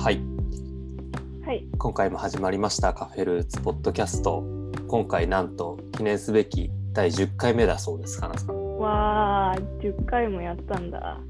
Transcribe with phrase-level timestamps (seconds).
[0.00, 0.20] はい、
[1.44, 1.66] はい。
[1.76, 4.42] 今回も始まりましたカフェルーツポッドキャスト。
[4.88, 8.78] 今回なんと記念すべき第10回目だそうです、かなさん。
[8.78, 11.20] わあ、10回もやったんだ。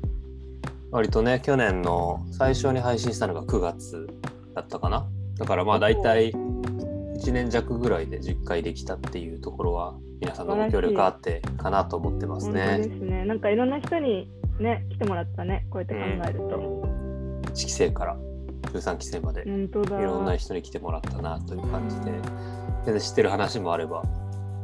[0.93, 4.07] 割とね、去年の最初に配信したのが9月
[4.55, 5.05] だったかな。
[5.37, 12.85] だからまあ大体1年弱ぐらいで10回できたっていうところは皆さんのご協力あってかなと思ってます本当でね。
[12.85, 13.25] すね。
[13.25, 14.31] なんかいろんな人に
[14.61, 15.67] ね、来てもらったね。
[15.71, 17.01] こうやって考えると。
[17.51, 18.17] 1期生から
[18.63, 19.43] 13期生まで。
[19.43, 22.13] いろんな人に来てもらったなという感じで、
[22.85, 24.03] 全然知ってる話もあれば、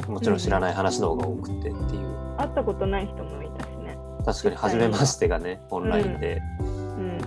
[0.08, 3.98] もちろん知らない話の方が多くてっていう、会ったことない人もいたしね。
[4.24, 7.18] 確かに初めましてがね、オンラインで、うん。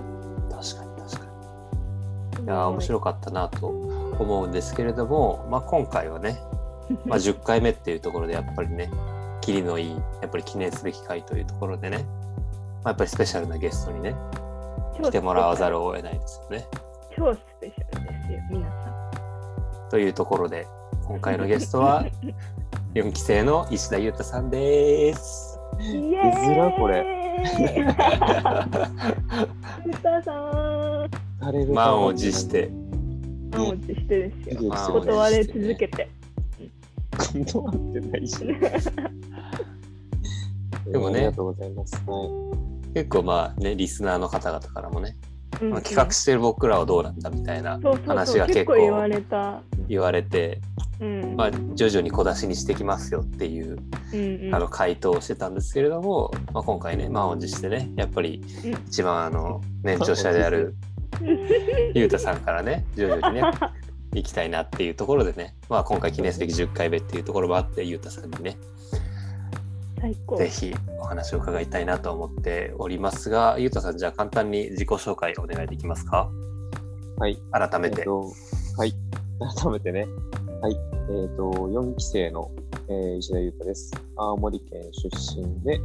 [0.49, 1.31] 確かに確か
[2.39, 2.45] に。
[2.45, 6.39] いや面白かったなと思うんですけれども、まあ、今回はね、
[7.05, 8.89] まあ、10回目っていうところでやっぱりね、
[9.41, 12.05] キリのいい、やっぱり記念すべき回というところでね、
[12.83, 14.15] まあ、やっぱりスペシャルなゲストにね、
[15.01, 15.75] 来てもらわざる。
[15.75, 16.67] るを得ないですよね。
[17.15, 18.89] 超スペシャルですよ、皆さ
[19.89, 20.67] というところで、
[21.07, 21.81] 今回のゲストん。
[21.83, 22.05] は
[22.93, 25.59] 4期生の石田裕太さんです。
[25.79, 27.05] イエらこれ。
[29.85, 31.09] ゆたさん。
[31.73, 32.69] 満を持して。
[33.51, 34.71] 満を持してですよ。
[34.71, 36.09] 断れ続けて。
[37.45, 38.39] 断ってないし。
[40.91, 41.95] でもねありがとうございます。
[42.05, 42.68] は
[42.99, 45.15] 結構まあね、リスナーの方々からもね、
[45.61, 49.61] うんまあ、企画してる僕らはどうなんだみたいな話が結構言われた。
[49.87, 50.59] 言われて、
[50.99, 51.35] うん。
[51.37, 53.77] まあ、徐々に小出しにしてきますよっていう、
[54.13, 60.75] うんうんあの回答をしてたんですけれども、まあ、今回ね満を持してねやっぱりうん一番あの年長者である
[61.93, 63.43] ゆうたさんからね徐々にね
[64.13, 68.57] 行きたいなっていうところでね、まあ、今回記念すべき10回目っていうところもあってゆうたさんにね。
[70.37, 76.31] ぜひお話を伺いたいなと思っておりますがゆうたさんじゃあ簡単に自己紹介お願いできますか？
[77.17, 77.19] い。
[77.19, 77.37] はい。
[77.51, 78.31] 改めて、えっと、
[78.77, 78.93] はい。
[79.61, 80.07] 改めてね。
[80.61, 80.77] はい。
[81.11, 82.51] えっ、と、4期生の、
[82.87, 83.91] えー石田裕太です。
[84.15, 85.79] 青森県出身で、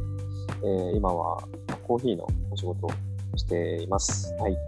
[0.63, 1.43] えー今は
[1.87, 2.89] コーヒーのお仕事を
[3.35, 4.33] しています。
[4.39, 4.53] はい。
[4.53, 4.59] よ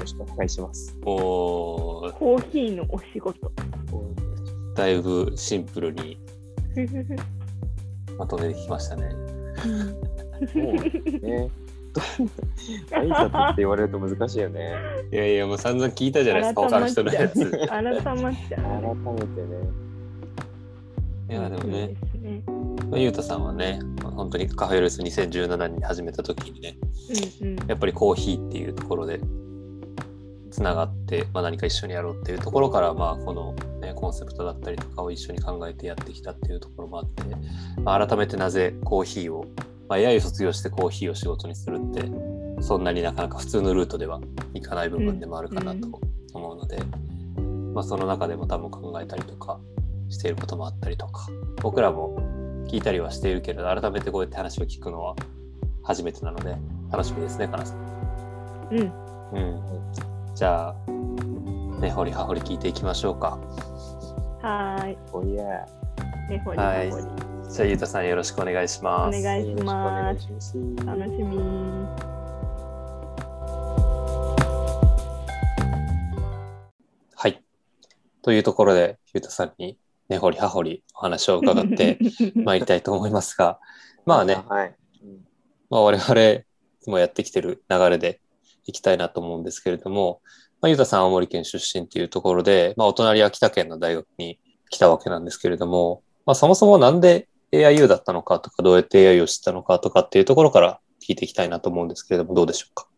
[0.00, 0.96] ろしくお願いします。
[1.04, 3.50] もうコーヒーのお仕事。
[4.74, 6.18] だいぶシンプルに
[8.18, 9.10] まとめてきましたね。
[10.52, 10.64] そう
[11.20, 11.50] ね。
[12.90, 14.74] 挨拶って言われると難しいよね。
[15.12, 17.40] いやいやもう散々聞いたじゃないですか他の人のやつ。
[17.40, 18.12] い改まっちゃう。
[18.12, 19.84] 改めてね。
[21.34, 21.94] やでもね。
[22.90, 26.76] まあゆうたさんはね、まあ本当にカフェルース2017年に始めた時にね、
[27.42, 27.68] うんうん。
[27.68, 29.20] やっぱりコーヒーっていうところで
[30.54, 37.24] つながって、まあ、何か一緒にやろうっていうところから、まあ、この、ね、コンセプトだったりとかを一緒に考えてやってきたっていうところもあって、
[37.82, 39.46] まあ、改めてなぜコーヒーを、
[39.88, 42.04] まあ、AI 卒業してコーヒーを仕事にするって、
[42.62, 44.20] そんなになかなか普通のルートでは
[44.54, 46.00] いかない部分でもあるかなと
[46.32, 46.78] 思うので、
[47.74, 49.58] まあ、その中でも多分考えたりとか
[50.08, 51.26] していることもあったりとか、
[51.62, 52.16] 僕らも
[52.68, 55.16] 聞いたりはしているけれど、改めてこうやって話を聞くのは
[55.82, 56.56] 初めてなので、
[56.92, 58.68] 楽しみですね、かなさん。
[58.70, 59.04] うん。
[59.32, 60.13] うん。
[60.34, 60.74] じゃあ、
[61.80, 63.38] ね、掘り葉掘り聞いていきましょうか。
[64.42, 64.98] はーい。
[65.12, 65.44] おいや。
[66.28, 67.04] ねほりはいほり。
[67.48, 69.22] じゃあ、ゆうたさんよろしくお願いしおます。
[69.22, 70.18] 願いします。
[70.18, 70.56] いします。
[70.84, 71.38] 楽しみ。
[77.14, 77.42] はい。
[78.22, 79.78] というところで、ゆうたさんに
[80.08, 81.98] ね、掘り葉掘りお話を伺って
[82.34, 83.60] 参りたいと思いますが、
[84.04, 84.74] まあね、はい。
[85.04, 85.24] うん
[85.70, 86.44] まあ、我々い
[86.80, 88.20] つもやってきてる流れで
[88.66, 90.20] いきたいなと思うんですけれども、
[90.60, 94.38] まあ、ゆうたさん青森県出身っていうところで、まあ、お隣秋田県の大学に
[94.70, 102.88] 来たわけなんですけれども、まあ、そもそもなんで AIU だったのかとか、どうやって AI を知ったのかとかっていうところから聞いていきたいなと思うんですけれども、どうでしょうか？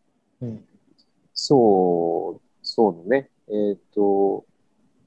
[1.33, 3.29] そう、そうね。
[3.49, 4.45] えっ、と、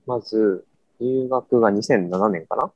[0.06, 0.64] まず、
[1.00, 2.72] 入学が2007年かな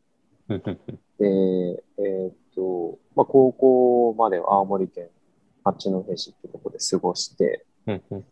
[0.48, 5.08] うんうんうんで、えっ、と、まあ、高校までは青森県
[5.62, 8.24] 八戸市ってとこで過ごして、うんうん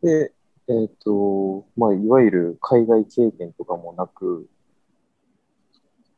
[0.00, 0.32] で、
[0.68, 4.48] えっ、と、まあ、いわゆる海外経験とかもなく、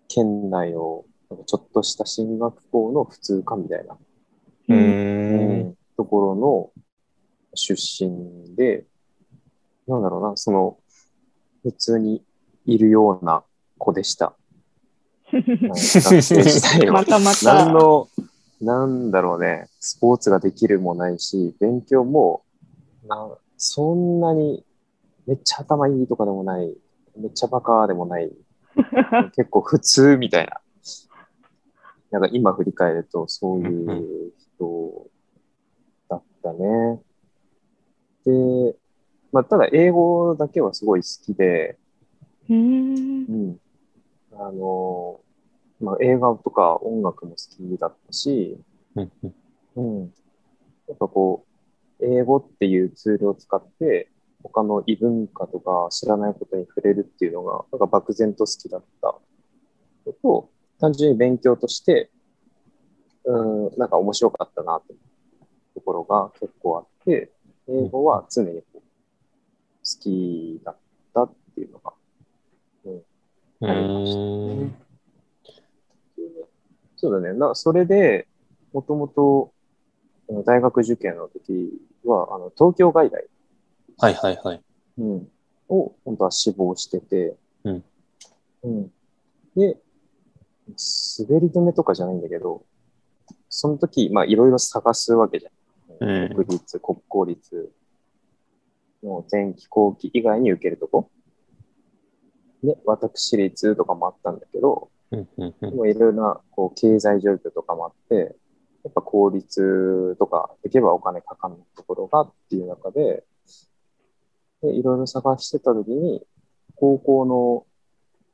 [0.09, 3.97] 県内のなんかちょっとした進学校の普通科みたいな、
[4.69, 6.71] ううんんところの
[7.55, 8.85] 出身で、
[9.87, 10.79] なんだろうな、その、
[11.63, 12.23] 普通に
[12.67, 13.45] いるような
[13.79, 14.35] 子でした。
[15.31, 17.05] はい学生時代はま。
[17.05, 17.65] たまた。
[17.65, 18.09] 何の、
[18.61, 22.43] なんだろうね、スポーツができるもないし、勉強も、
[23.11, 24.65] なそんなに
[25.27, 26.75] めっちゃ頭いいとかでもない、
[27.17, 28.33] めっちゃバカでもない、
[29.35, 30.61] 結構普通みたいな。
[32.11, 35.07] なんか今振り返るとそういう人
[36.09, 37.01] だったね。
[38.25, 38.77] で、
[39.33, 41.79] まあ、ただ英語だけはすごい好きで、
[42.49, 43.33] うーんう。
[43.53, 43.61] ん。
[44.33, 45.21] あの、
[45.81, 48.59] まあ、映画とか音楽も好きだったし、
[48.97, 49.35] うんうん
[49.77, 50.15] うん。
[50.89, 51.50] やっぱこう、
[52.03, 54.11] 英語っていうツールを使って、
[54.43, 59.15] 他の異文化とか知らないことに触れるっていうのが、なんか漠然と好きだった
[60.07, 62.11] のと、単純に勉強として、
[63.25, 64.95] うん、なんか面白かったなって
[65.75, 67.31] ところが結構あって、
[67.69, 68.83] 英語は常に好
[70.01, 70.77] きだっ
[71.15, 71.93] たっていうのが
[72.85, 73.05] う
[73.67, 74.91] ありました。
[76.97, 77.39] そうだね。
[77.39, 78.27] な、それで、
[78.73, 79.53] もともと、
[80.31, 81.73] あの大学受験の時
[82.05, 83.27] は、あの、東京外大、
[83.99, 84.63] はいはいはい。
[84.99, 85.29] うん、
[85.69, 87.85] を、本当は志望してて、うん。
[88.63, 88.93] うん。
[89.57, 89.77] で、
[91.29, 92.65] 滑り止めとかじゃないんだけど、
[93.49, 95.53] その時、まあ、いろいろ探すわけじゃん。
[96.01, 97.73] うん国立、国公立
[99.03, 101.11] の前期後期以外に受けるとこ。
[102.63, 108.37] で、私立とかもあったんだけど、うんうんうんもういろいろなこう経済状況とかもあって、
[108.85, 113.25] やっぱ公立とか行けばお金かかんないところがっていう中で、
[114.63, 116.23] でいろいろ探してた時に、
[116.77, 117.67] 高校の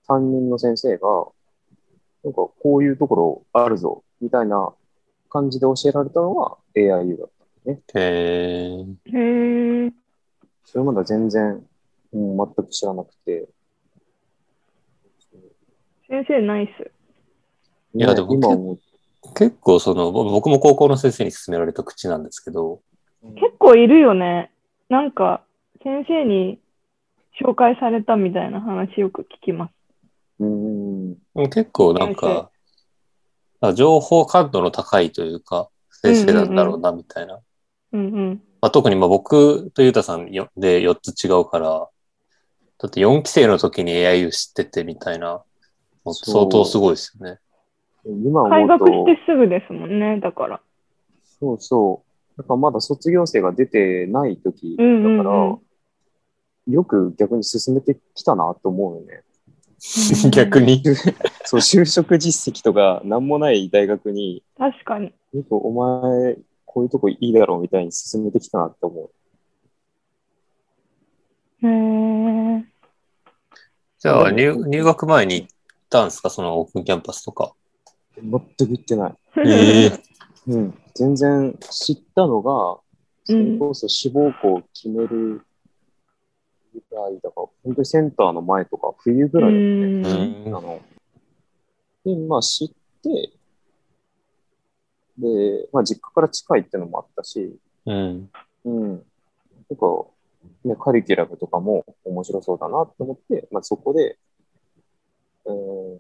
[0.07, 1.09] 担任の先生が、
[2.25, 4.73] なんかこういうところあるぞ、みたいな
[5.29, 7.31] 感じで教えられたのが AIU だっ
[7.65, 7.81] たね。
[7.95, 9.93] へーへえ。
[10.65, 11.65] それまでは全然、
[12.13, 13.49] うん、全く知らなくて。
[16.09, 16.91] 先生ナイス。
[17.95, 18.79] いやでも今思う
[19.35, 22.81] 結構その、ぼ僕も高校の先生に勧められた口なんですけど、
[23.35, 24.51] 結構いるよね。
[24.89, 25.43] なんか、
[25.83, 26.61] 先生に
[27.41, 29.73] 紹介されたみたいな話よく聞きます。
[30.41, 31.17] うん。
[31.51, 32.51] 結構なん先か、
[33.61, 37.41] あ情報感度の高いというか、先生なんだろうなみたいな。
[37.93, 38.43] うんうん。
[38.61, 41.89] まあ、特にまあ僕とゆうたさんよで4つ違うから、
[42.79, 45.43] だって4期生の時に AIU 知っててみたいな、
[46.05, 47.39] 相当すごいですよね。
[48.09, 50.61] 今思開うと、学してすぐですもんね、だから。
[51.41, 52.03] そうそ
[52.37, 52.39] う。
[52.39, 55.59] だからまだ卒業生が出てない時だうんうんから、うん
[56.69, 59.23] よく逆に進めてきたなと思うよね。
[60.33, 60.83] 逆に？
[61.47, 65.13] そう、就職実績とか何もない大学に、確かに。
[65.33, 69.01] よくお前、こういうとこいいだろうみたいに進めてきたなって思
[71.63, 71.67] う。
[71.69, 72.65] へえ。
[74.01, 75.49] じゃあ入、入学前に行っ
[75.89, 76.31] たんですか？
[76.31, 77.53] そのオープンキャンパスとか。
[78.23, 79.15] 全く言ってない。
[79.47, 80.03] ええ
[80.49, 80.79] うん。
[80.95, 82.81] 全然知ったのが、
[83.25, 85.43] それこそ志望校を決める
[86.91, 89.53] ぐらいだから、本当にセンターの前とか冬ぐうらい
[90.05, 90.83] だったね。
[92.05, 92.69] で、まあ知っ
[93.03, 93.33] て、
[95.19, 98.31] で、まあ実家から近いってのもあったし、うん。
[98.65, 98.89] うん。
[98.91, 98.99] なん
[99.77, 100.07] か、
[100.65, 104.19] ね、カリキュラムとかも面白そうだなと思って、まあそこで、
[105.47, 105.53] う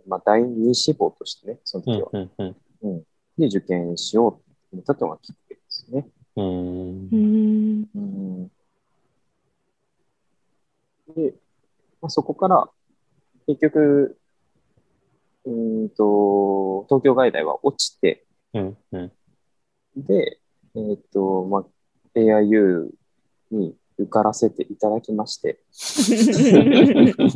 [0.07, 2.11] ん、まあ第二志望としてね、そのうん時は。。
[2.39, 2.57] うん。
[2.83, 3.03] うん。
[3.39, 4.41] で、受験しようと
[4.73, 6.09] 思ったのがきっかけですね。
[6.37, 7.17] うんう。
[7.17, 7.89] ん。
[7.95, 8.49] うん。
[11.15, 11.35] で、
[12.01, 12.69] まあ、そこから、
[13.47, 14.19] 結局、
[15.45, 18.77] うーんと、東京外大は落ちて、うん。
[18.93, 19.13] うん。
[19.97, 20.41] で、
[20.75, 21.65] えっ、と、まあ、
[22.19, 22.91] AIU
[23.51, 25.61] に受からせていただきまして、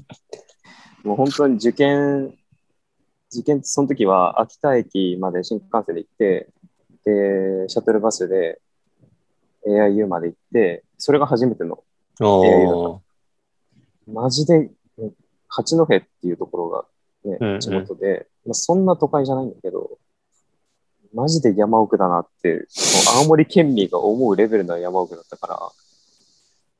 [1.04, 2.35] もう本当に受験、
[3.33, 6.49] 受験、その時は秋田駅まで新幹線で行って、
[7.04, 8.61] で、シャトルバスで
[9.66, 11.83] AIU まで行って、それが初めての、
[12.21, 13.00] おー。
[14.12, 15.12] マジで、うん
[15.52, 16.85] 八戸っていうところが
[17.25, 19.99] うんうんね、地元で、まあ、そんな都会じゃないんだけど、
[21.12, 22.66] マジで山奥だなって、
[23.19, 25.59] 青森県民が思うレベルの山奥だったから、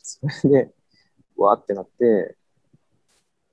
[0.03, 0.71] それで、
[1.37, 2.37] わーってなって、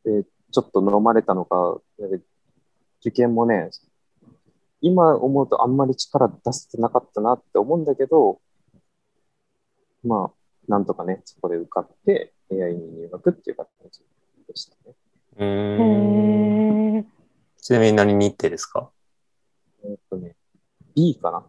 [0.05, 0.23] で、
[0.57, 2.19] ちょっと飲まれたのか、で
[2.99, 3.69] 受験もね、
[4.81, 8.41] 今思うとあんまり力出せてなかったなって思うんだけど、
[10.03, 10.37] まあ、
[10.67, 13.99] なんとかね、そこで受かって、AI に入学っていう形
[14.47, 14.95] でしたね。
[15.37, 16.97] うへん。
[16.97, 17.05] え。
[17.61, 18.89] ちなみに何日程ですか？
[19.83, 20.35] えっとね、
[20.95, 21.45] B かな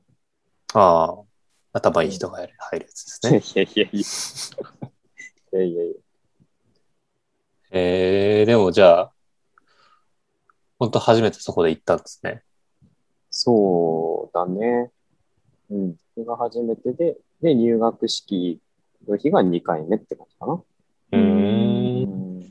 [0.74, 1.24] ああ。
[1.72, 3.62] 頭いい人が入るやつですね。
[3.62, 4.00] いやいやいや。
[5.52, 5.94] いやいやいや。
[7.70, 9.12] えー、でもじゃあ、
[10.78, 12.42] 本当初めてそこで行ったんですね。
[13.30, 14.90] そうだね。
[15.70, 15.96] うん。
[16.14, 18.60] それが初めてで、で、入学式
[19.06, 20.62] の日が2回目って感じかな。
[21.12, 21.16] う。
[21.16, 22.40] ん。
[22.40, 22.50] で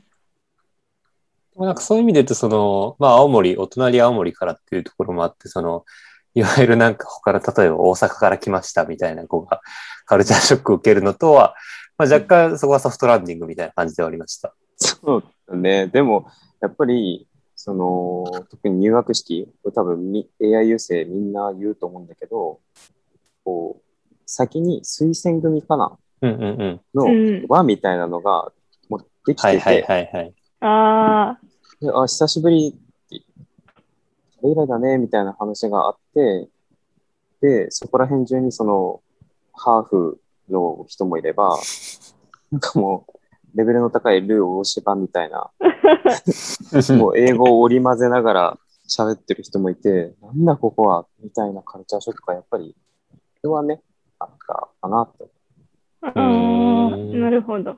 [1.56, 5.84] もなんかそういう意味で言うと、その、まあ青森、お隣青森からっていうところもあって、その、
[6.34, 9.60] いわゆるなんか他の、例えば大阪から来ましたみたいな子が
[10.06, 11.54] カルチャーショックを受けるのとは、
[11.96, 14.54] まあ、若干そこはソフトランディングみたいな感じではありました。
[15.04, 15.86] そうだね。
[15.88, 16.26] でも、
[16.60, 22.60] やっぱり、その、特に入学式、多分み AI 優生みんな言うと思うんだけど、
[23.44, 25.98] こう、先に推薦組かな？
[26.20, 26.80] うんうんうん。
[26.94, 28.52] のうん輪みたいなのが、
[28.88, 30.34] もうできてて、はいはいはいはい。
[30.60, 31.38] あ
[31.80, 33.24] であ、久しぶりって、
[34.40, 36.48] それ以来だね、みたいな話があって、
[37.40, 39.00] で、そこら辺中にその、
[39.52, 41.56] ハーフの人もいれば、
[42.50, 43.17] なんかもう、
[43.58, 45.50] レベルの高いルー大芝みたいな、
[46.96, 52.76] もう英語を織り交ぜながら喋ってる人もいて、なんだここは、みたいなカルチャーショックがやっぱり、
[53.42, 53.82] それはね、
[54.20, 55.28] あったかなと。
[56.02, 57.76] あ、ああ、なるほど。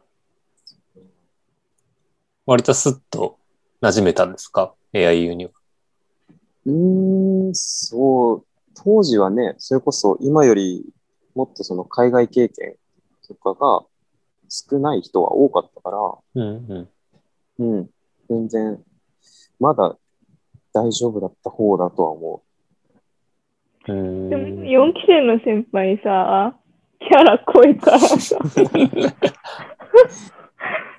[2.44, 3.38] 割とスッと
[3.80, 5.52] 馴染めたんですか ?AIU には。
[6.66, 8.44] うーん、そう、
[8.75, 10.84] 当時はね、それこそ今より
[11.34, 12.76] もっとその海外経験
[13.26, 13.87] とかが
[14.50, 15.90] 少ない人は多かったか
[16.35, 17.76] ら、うんうん。
[17.78, 17.90] うん、
[18.28, 18.83] 全然、
[19.61, 19.97] まだ
[20.73, 22.42] 大丈夫だった方だとは思
[23.87, 26.54] うーでも、ん4期生の先輩さ、
[26.99, 28.37] キャラ濃いからさ、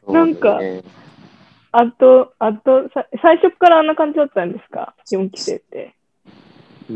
[0.07, 0.13] う。
[0.13, 0.81] なんかね
[1.73, 5.95] あと、あと、さ最初からあんな感じだったんですか ?4 期生って。
[6.89, 6.95] うー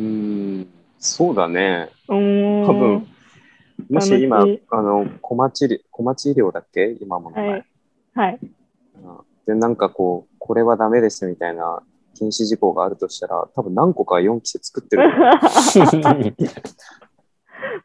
[0.62, 0.68] ん、
[1.00, 1.90] そうだね。
[2.08, 3.08] 多分
[3.90, 6.98] もし今、あの、小町り、小町医療だっけ？
[7.02, 7.66] 今もの前、はい。
[8.14, 8.40] はい。
[8.42, 8.50] うん
[9.46, 11.84] で、なんかこう、これはダメですみたいな
[12.16, 15.04] 禁止事項があるとしたら、多分何個か4期生作ってる。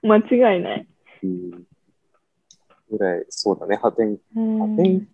[0.03, 0.87] 間違いない。
[1.23, 1.67] うん
[2.91, 5.07] ぐらい、そうだね、破天、うん破天、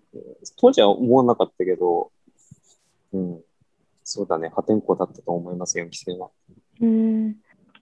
[0.57, 2.11] 当時は思わなかったけど、
[3.13, 3.41] うん、
[4.03, 6.31] そうだね、破天荒だったと思います、4期生は。
[6.81, 7.37] うん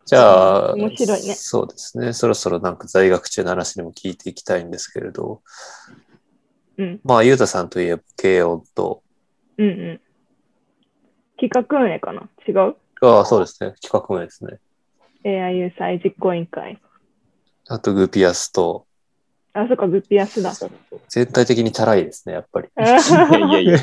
[0.07, 2.13] じゃあ、面白いねそうですね。
[2.13, 5.43] そろそろなんか在学中の話にも聞いていきたいんですけれど、
[6.77, 9.03] うんまあ、ゆうたさんといえば、慶応と、
[9.57, 10.01] うんうん。
[11.41, 12.29] 企画運営かな？
[12.47, 12.77] 違う？
[13.01, 13.75] ああ、そうですね。
[13.81, 14.59] 企画名ですね。
[15.25, 16.81] ?AIU 祭実行委員会。
[17.69, 18.87] あと、グピアスと、
[19.57, 20.53] あ、そっか、グッピアスだ。
[21.09, 22.69] 全体的にチャラいですね、やっぱり。
[22.77, 23.79] いやいや、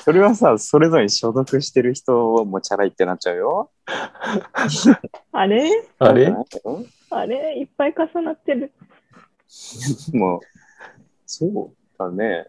[0.00, 3.70] それはさ、それぞれに所属してる人もチャラいってなっちゃうよ。
[5.32, 5.70] あれ？
[5.98, 6.24] あれ？
[6.26, 6.32] う
[6.72, 7.58] んあれ？
[7.58, 8.72] いっぱい重なってる。
[10.12, 10.40] もう、
[11.24, 12.48] そうだね。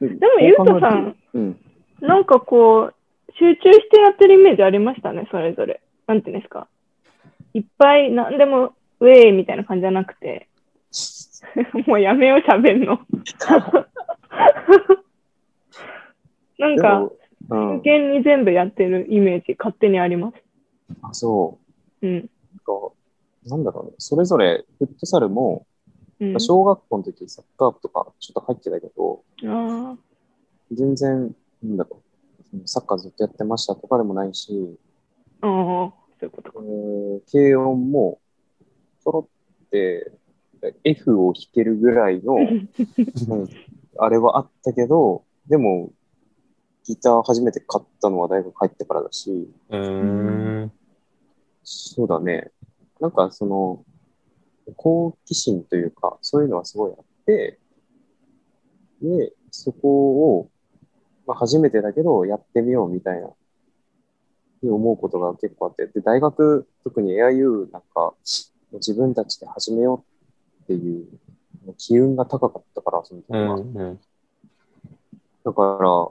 [0.00, 1.60] ででも、ゆうとさん、うん。
[2.00, 2.94] なんかこう、
[3.38, 5.80] 集中してやってるイメージありましたね、それぞれ。
[6.08, 6.66] なんていうんですか。
[7.54, 10.47] いっぱい、なんでも、ウェイみたいな感じじゃなくて、
[11.86, 12.98] もうやめよう、喋んの。
[16.58, 17.10] なんか、
[17.48, 17.80] でも、うん。
[17.80, 20.36] 真剣に全部やってるイメージ、勝手にあります。
[21.02, 21.58] あ、そ
[22.02, 22.06] う。
[22.06, 22.14] うん。
[22.14, 22.22] なん
[22.64, 22.92] か、
[23.46, 23.92] なんだろうね。
[23.98, 25.66] それぞれ、フットサルも、
[26.20, 29.96] うん、小学校の時サッカー部とかちょっと入ってたけど、あ
[30.72, 32.02] 全然、なんだろ
[32.54, 32.60] う。
[32.64, 34.76] サッカーずっとやってましたとかでもないし、
[35.40, 36.58] あ、そういうことえか。
[36.60, 38.18] ー軽音も、
[39.04, 39.28] ちょろ
[39.66, 40.10] って、
[40.84, 42.68] F を弾けるぐらいの、うん
[43.98, 45.90] あれはあったけど、でも、
[46.84, 49.48] ギター初めて買ったのは大学入ってからだし、
[50.66, 50.70] う。
[51.64, 52.50] そうだね。
[53.00, 53.84] なんかその、
[54.76, 57.58] 好奇心というか、そういうのはすごいあって、
[59.02, 60.50] で、そこを、
[61.26, 63.28] まあ、初めてだけどやってみようみたいな、
[64.62, 68.14] に思うことが結構あって、で、大学、特に AIU なんか、
[68.72, 70.17] 自分たちで始めよう
[70.68, 71.06] っていう、
[71.78, 73.56] 機運が高かったから、その時うは。
[73.56, 74.00] んうん。
[75.44, 76.08] だから、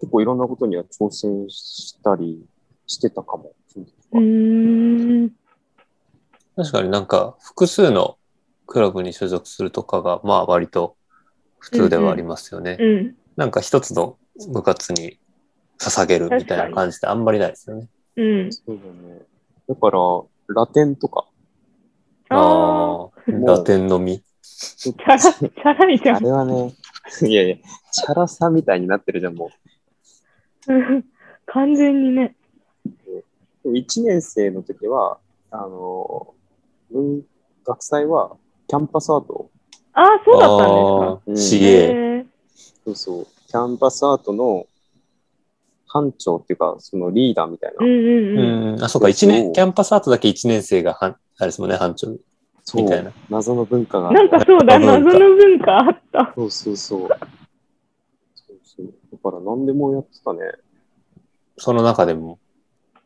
[0.00, 2.44] 結構いろんなことには挑戦したり
[2.86, 3.52] してたかも。
[3.68, 3.80] そ。
[6.54, 8.16] 確かになんか、複数の
[8.66, 10.96] クラブに所属するとかが、まあ割と
[11.58, 12.76] 普通ではありますよね。
[12.78, 13.16] うん。
[13.36, 14.18] なんか一つの
[14.52, 15.18] 部活に
[15.80, 17.88] 捧げるみたいな感じであんまりないですよね。
[18.16, 18.52] うん。
[18.52, 19.20] そうだね。
[19.68, 19.98] だから、
[20.48, 21.26] ラテンとか、
[22.30, 24.22] ああ、ラテンのみ。
[24.42, 26.22] チャラ、チャラいじゃあん。
[26.22, 26.74] れはね、
[27.22, 27.56] いやいや、
[27.92, 29.50] チャラさみたいになってるじゃん、も
[30.68, 31.04] うん
[31.46, 32.36] 完全にね。
[33.64, 33.72] う。
[33.72, 35.18] 1年生の時は、
[35.50, 36.34] あの、
[36.90, 37.22] 文
[37.64, 38.36] 化祭は
[38.68, 39.50] キャンパスアート、
[39.92, 41.62] ああ、そうだったんうんですか。
[41.62, 41.66] ああ、CA。
[41.66, 42.26] へえ
[42.84, 44.66] そうそう、キャンパスアートの
[45.88, 47.84] 班長っていうか、そのリーダーみたいな。
[47.84, 48.74] うんうんうん。
[48.74, 52.16] うん、あ、そうか、一年、キャンパスアートだけ1年生がはん、あれですもんね、班長。
[52.68, 54.10] そうみたいな謎の文化が。
[54.10, 56.32] なんかそうだ、謎の文化あった。
[56.34, 57.00] そうそうそう。
[57.00, 57.16] そう
[58.64, 58.92] そう。
[59.12, 60.40] だから何でもやってたね。
[61.56, 62.40] その中でも、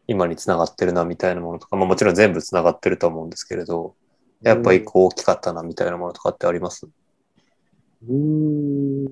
[0.07, 3.95] 今につながってるな、みたいなものとか、まあもちろん全部つながってると思うんですけれど、
[4.41, 6.87] やっぱ一個大きかったな、みたいなものとかってあります？
[6.87, 8.15] うー
[9.09, 9.11] ん。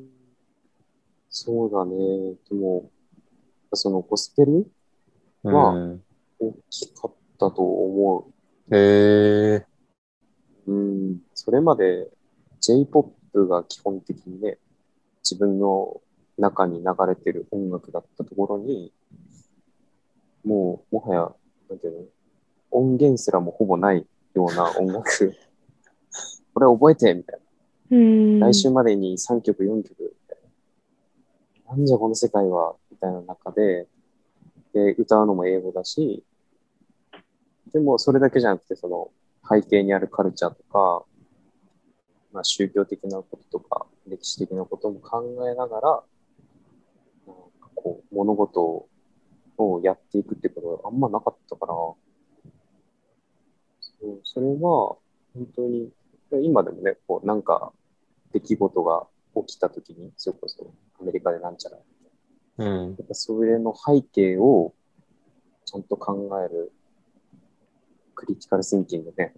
[1.28, 1.95] そうだね。
[2.49, 2.90] でも、
[3.75, 4.67] そのゴスペル
[5.43, 6.02] まあうん
[6.40, 8.31] 大きかったと思
[8.73, 9.57] へえ。
[9.57, 9.67] う。
[10.68, 11.20] うん。
[11.34, 12.08] それまで
[12.60, 14.58] J-POP が基本的にね、
[15.25, 16.00] 自分の
[16.37, 18.92] 中に流れてる音楽だったところに、
[20.44, 21.20] もう、もはや、
[21.70, 21.98] なんていうの、
[22.70, 25.34] 音源すらもほぼないような音楽。
[26.52, 27.40] これ覚えてみたい
[27.90, 27.96] な。
[27.96, 28.40] うん。
[28.40, 30.38] 来週までに3曲、4曲、みたい
[31.66, 31.76] な。
[31.76, 33.88] なんじゃこの世界は、みたいな中で、
[34.75, 36.22] で、歌うのも英語だし、
[37.72, 39.10] でもそれだけじゃなくて、その
[39.49, 41.05] 背景にあるカルチャーとか、
[42.33, 46.02] まあ宗教的なこととか、歴史的なことも考えながら、
[47.26, 48.88] なんかこう、物事
[49.57, 51.97] をやっていくってことがあんまなかったから、そ
[54.02, 54.97] うそれは、
[55.35, 55.90] 本当に、
[56.43, 57.73] 今でもね、こう、なんか、
[58.33, 59.07] 出来事が
[59.47, 61.78] 起きたときに、それこそアメリカでなんちゃら、
[62.59, 62.90] うん。
[62.90, 64.75] やっぱそれの背景を
[65.64, 66.73] ちゃんと考える
[68.18, 69.32] クリティカルシンキングね。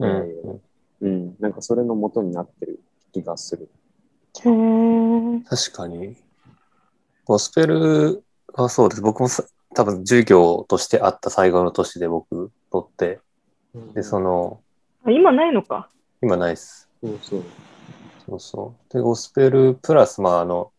[0.00, 0.60] うん。
[1.02, 1.36] うん。
[1.38, 2.80] なんかそれの元になってる
[3.12, 3.70] 気がする。
[4.44, 6.16] へー確かに。
[7.24, 9.02] ゴスペルはそうです。
[9.02, 13.20] 僕もさ多分授業としてあった最後の年で僕取って、
[13.94, 14.60] で、その、
[15.04, 15.88] あ今ないのか。
[16.20, 16.88] 今ないっす。
[17.02, 17.42] そうそう。
[18.26, 18.92] そうそう。
[18.92, 20.72] で、ゴスペルプラス、まあ、あの、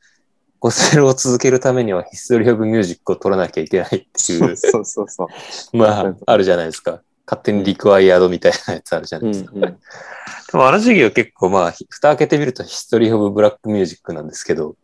[0.59, 5.27] ゴスペルを続けるためにはヒストリー・オブ・ミュージックを取らなきゃいけないっていう、 そうそうそう。
[5.77, 7.01] まあ、あるじゃないですか。
[7.25, 9.51] 勝手にリクワイアードみたいなやつあるじゃないですか。
[9.55, 9.71] うんうん。
[10.51, 14.75] でもあの授業結構まあ、ひ蓋開けてみるとヒストリー・オブ・ブラック・ミュージックなんですけど、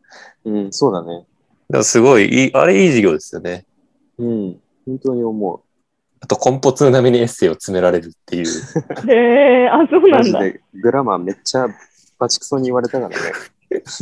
[0.46, 1.18] うん、そうだね。
[1.18, 1.26] だか
[1.80, 3.66] らすごいいい、あれいい授業ですよね。
[4.18, 4.60] うん。
[4.86, 5.64] 本当に思
[6.20, 8.46] あと、コンポ通並みにエッセイを詰められるっていう。
[9.10, 10.10] へえ、あ、そうう。
[10.10, 10.40] なんだ。
[10.40, 11.68] へマジで、グラマーめっちゃ
[12.20, 13.16] バチクソに言われたからね。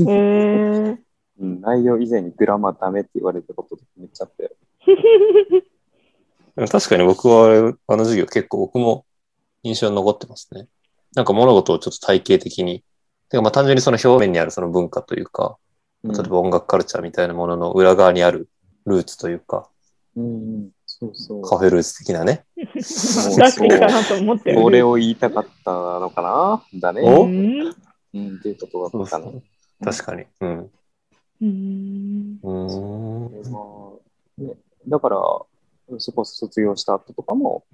[0.07, 0.97] え。
[1.39, 4.49] うん、内容以前にグラマーダメって言われたことめっちゃあったよ。
[6.59, 9.05] でも確かに僕はあれあの授業結構僕も
[9.63, 10.67] 印象に残ってますね。
[11.15, 12.83] なんか物事をちょっと体系的に、
[13.29, 15.55] てかまあ単純にその表面にあるその文化というか、
[16.03, 18.49] うん例えば音楽カルチャーみたいなものの裏側にある
[18.85, 19.69] ルーツというか、
[20.15, 21.41] うんうん、そうそう。
[21.41, 22.45] カフェルーツ的なね。
[22.55, 24.61] 出してきたなと思ってる。
[24.61, 26.21] これを言いたかったのか
[26.73, 26.79] な？
[26.79, 27.01] だね。
[27.03, 27.23] お？
[27.23, 27.75] うん
[28.13, 29.41] うん、っていうことだったの。
[29.81, 30.25] 確かに。
[30.41, 30.71] うん。
[31.41, 32.39] うん。
[32.43, 33.51] うーん。
[33.51, 34.53] まあね、
[34.87, 35.17] だから、
[35.97, 37.65] そこ卒業した後とかも、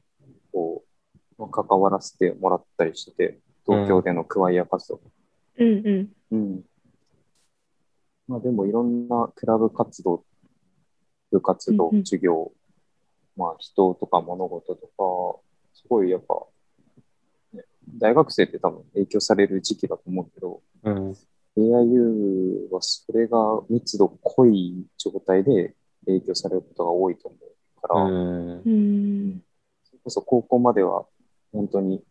[0.52, 0.84] こ
[1.38, 5.02] う、関わらせてもらったりしてて、東京でのクワイア活動。
[5.58, 6.36] うんうん。
[6.36, 6.64] うん。
[8.28, 10.24] まあでもいろんなクラブ活動、
[11.32, 12.52] 部活動うんうん、授業、
[13.36, 15.42] まあ人とか物事とか、
[15.74, 16.36] すごいやっぱ、
[17.54, 17.64] ね、
[17.98, 21.16] 大学生って多分影響される時期だと思うけど、うん。
[21.58, 23.38] AIU はそれが
[23.70, 25.76] 密度濃い状態で
[26.06, 27.55] 影響されることが多いと思う
[27.88, 28.62] から、うん。
[28.66, 29.42] うん。
[29.84, 31.06] それこそ高校までは
[31.52, 32.04] 本当に、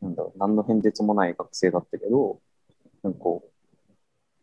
[0.00, 2.40] なんだろう、何の変哲もない学生だったけど、
[3.02, 3.44] なんかこ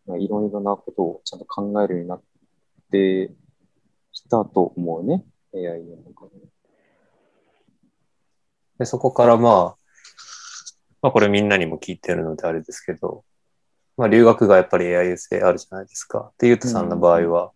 [0.08, 2.22] う、まあいろいろなことをちゃんと考えるようになっ
[2.91, 3.32] て
[4.12, 6.32] きたと思うね、AI の中で。
[8.80, 9.78] で、そこからまあ、
[11.02, 13.24] まあこれみんなにも聞いてるのであれですけど、
[13.98, 16.32] まあ留学がやっぱり AI 性あるじゃないですか。
[16.38, 17.52] で、ゆうとさんの場合は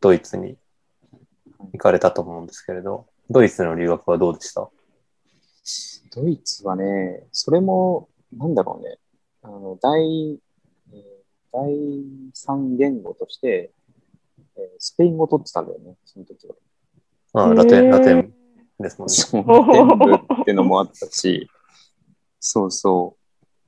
[0.00, 0.56] ドイツに
[1.72, 4.68] 行かれたと思うんですけれど、ドイツの留学はどうでした？
[6.14, 8.98] ドイツはね、それも、なんだろうね、
[9.42, 11.20] あの、第、えー
[11.52, 11.64] 第
[12.32, 13.72] 三言語として、
[14.56, 16.54] えースペイン語を取ってたんだよね、その時は。
[17.32, 18.32] まあ、ラテン、ラテン
[18.78, 19.14] ですもんね。
[19.14, 21.48] そう、お ー全部ってのもあったし、
[22.38, 23.16] そうそ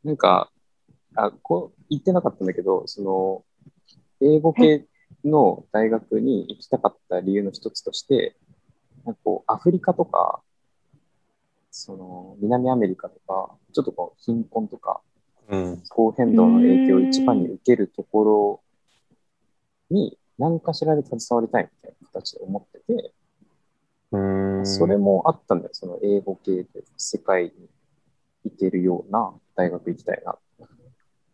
[0.05, 0.07] う。
[0.07, 0.51] なんか、
[1.15, 3.45] あ、こう、言ってなかったんだけど、その、
[4.21, 4.87] 英語系
[5.25, 8.37] の大学に行きたかった理由の一つとして、
[9.05, 10.41] なんかこう、アフリカとか、
[11.71, 15.01] その、南アメリカとか、ちょっとこう、貧困とか、
[15.49, 15.83] うん。
[15.83, 18.63] 気候変動の影響を一番に受けるところ
[19.91, 23.15] に、何かしらで携わりたいみたいな形で思ってて、
[24.13, 24.67] うーん。
[24.67, 25.71] それもあったんだよ。
[25.73, 27.51] その英語系で世界に
[28.45, 30.39] 行けるような大学行きたいな。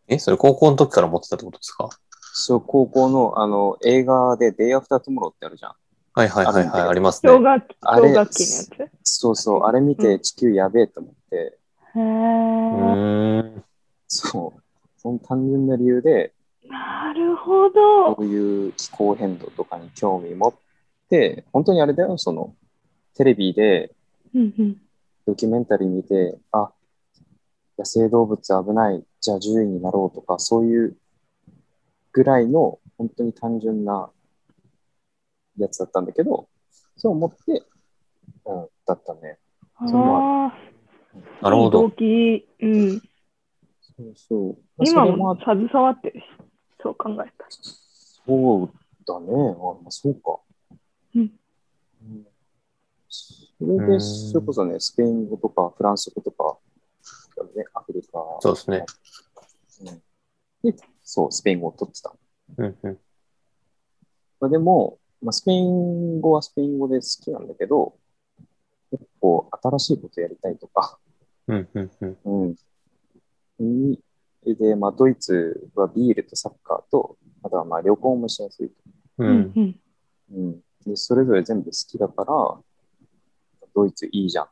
[0.08, 1.90] え、それ高校の時から持ってたってことですか？
[2.38, 5.72] そう、高校のあの映画で Day After Tomorrow ってあるじゃん。
[6.14, 7.32] はいはいはいはい、ありますね。
[7.32, 8.40] 小学期、あれ小学期
[8.78, 11.58] のやそうそう、あれ見て地球やべえと思って、
[11.92, 11.98] つ。
[11.98, 12.04] へうえ。
[12.04, 13.64] ーん。
[14.06, 14.62] そう、
[14.96, 16.32] その単純な理由で、
[16.68, 18.22] なるほどこ。
[18.22, 20.54] ういう気候変動とかに興味持っ
[21.10, 22.54] て、本当にあれだよ、その、
[23.14, 23.92] テレビで
[24.34, 24.76] うんうん。
[25.26, 26.70] ドキュメンタリー見て、あ、
[27.78, 30.96] 野生動物危ない、じゃあ獣医になろうとか、そういう
[32.18, 34.10] ぐらいの本当に単純な
[35.56, 36.48] やつだったんだけど、
[36.96, 37.62] そう思って、
[38.44, 39.38] うん、だったね。
[39.86, 40.58] そああ、
[41.42, 41.90] なるほど動。
[41.92, 42.98] 機、うん。
[42.98, 43.04] そ
[44.00, 44.84] うそう。
[44.84, 46.24] 今も携わってるし、
[46.82, 47.30] そう考えたら。
[47.52, 48.70] そう
[49.06, 49.26] だね。
[49.30, 50.40] あまあ、そうか。
[51.14, 51.32] うん
[52.02, 52.26] うん
[53.10, 56.58] それで、それこそね、スペイン語とかフランス語とか、
[57.56, 58.12] ね、アフリカ。
[58.40, 58.84] そうですね。
[60.62, 60.72] うん。
[60.72, 60.78] で、
[61.10, 62.14] そう、スペイン語を取ってた。
[62.58, 62.98] うんうん。
[64.40, 67.94] まあ、でも、まあ、スペイン語はスペイン語で好きなんだけど、
[68.90, 70.98] 結構新しいことやりたいとか、
[71.46, 72.16] うんうんうん。
[72.24, 72.56] うん。
[73.58, 73.98] に
[74.44, 78.74] で、まあ、ドイツはビールとサッカーと、あとはまあ旅行もしやすいと。
[79.18, 79.76] うん。
[80.30, 80.60] うん。
[80.84, 84.48] で、それぞれ全部好きだから、ドイツいいじゃん。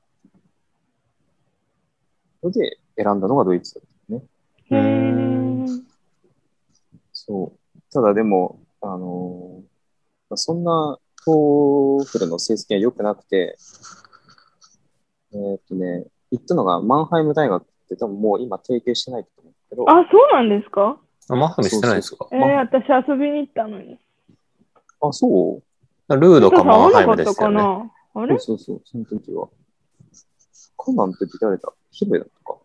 [2.41, 3.83] それで選んだのがドイツ
[7.27, 7.81] そう。
[7.93, 9.63] ただでも、あのー
[10.31, 13.57] まあ、そんな TOEFL の成績が良くなくて、
[15.33, 20.99] えーっとね、行ったのがマンハイム大学って多分もう今提携してないと思うけど、あ、そうなんですか？
[21.29, 22.29] あ、マハミしてないですか？
[22.33, 23.99] えー、私遊びに行ったのに。
[25.01, 25.61] あ、そ
[26.09, 26.17] う？
[26.17, 27.57] ルードかマンハイわなかったかムですよね。
[27.57, 28.39] なあれ？
[28.39, 29.49] そうそうそう、その時は。
[30.79, 31.73] カナンの時誰だ？
[31.91, 32.59] ヒロだったか。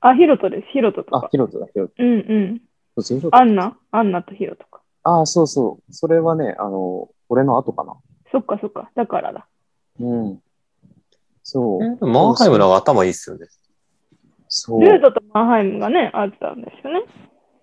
[0.00, 0.66] あ、ヒロトです。
[0.72, 1.26] ヒロトとか、。
[1.26, 1.94] あヒロトだ、ヒロト。
[1.98, 2.62] うんうん。
[3.02, 3.76] そうそうヒロトアンナ？
[3.90, 4.80] アンナとヒロとか。
[5.02, 5.92] あ、そうそう。
[5.92, 7.96] それはね、あの、俺の後かな。
[8.32, 8.90] そっかそっか。
[8.94, 9.46] だからだ。
[9.98, 10.42] うん。
[11.42, 11.84] そう。
[11.84, 13.46] えマンハイムの頭いいっすよね。
[14.48, 14.80] そう。
[14.80, 17.06] ルードとマンハイムがね、あったんですよね。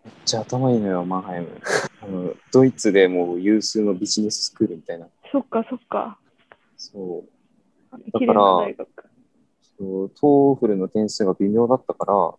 [0.05, 1.47] めっちゃ頭いいのよ、マンハイム。
[2.01, 5.07] あのドイツでもう有数のビジネススクールみたいな。
[5.31, 6.17] そっかそっか。
[6.77, 7.29] そう。
[7.91, 8.33] あの
[8.67, 8.75] ら。
[9.77, 12.33] そう TOEFL の点数が微妙だったから、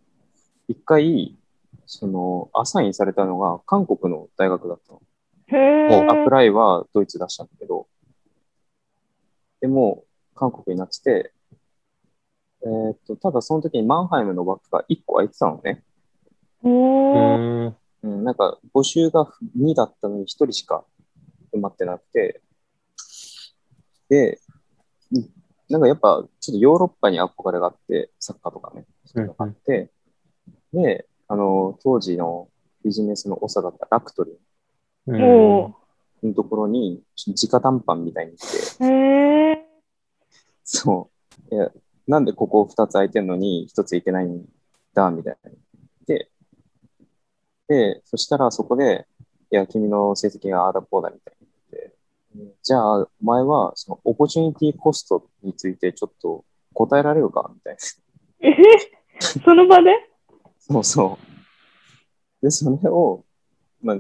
[0.67, 1.37] 一回、
[1.91, 5.03] その、アサインされたのが韓国の大学だったの。
[5.47, 6.07] へえ。
[6.07, 7.89] アプライはドイツ出したんだけど、
[9.61, 11.33] でも、韓国になってて、
[12.63, 15.83] えーっと、ただその時にマンハイムの枠が1個空いてたのね。
[16.63, 17.69] うおー。
[17.69, 17.77] ーん。
[18.03, 20.85] うん、なんか募集が2だったのに1人しか
[21.55, 22.43] 埋まってなくて、
[24.11, 24.41] で、
[25.13, 25.31] うん
[25.71, 29.91] なんかやっぱちょっとヨーロッパに憧れがあって、サッカーとかね、そういうのがあって、
[30.73, 32.49] で、あの、当時の
[32.85, 34.33] ビジネスの長だったラクトリ
[35.07, 35.75] うんお
[36.23, 39.65] のところに、直談判みたいにして。
[40.65, 41.11] そ
[41.51, 41.71] う、いや、
[42.07, 44.45] なんでここ2つ空いてんのに1ついけないん
[44.95, 45.51] だ、みたいな。
[46.07, 46.29] で、
[47.69, 49.07] で、そしたらそこで、
[49.51, 51.95] いや、君の成績がああだこうだみたいに言って、
[52.63, 57.77] じゃあ、お前は、その、オポチュニティコストについてちょっと答えられるかみたい
[58.41, 58.49] な。
[58.51, 58.57] え
[59.45, 59.91] その場で？
[60.71, 62.45] そうそう。
[62.45, 63.25] で、それを、
[63.83, 63.99] まあ、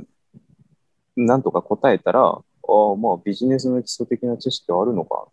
[1.16, 5.28] なんとか答えたら、ああ、まあ、ビジネスの基礎的な知識はあるのか。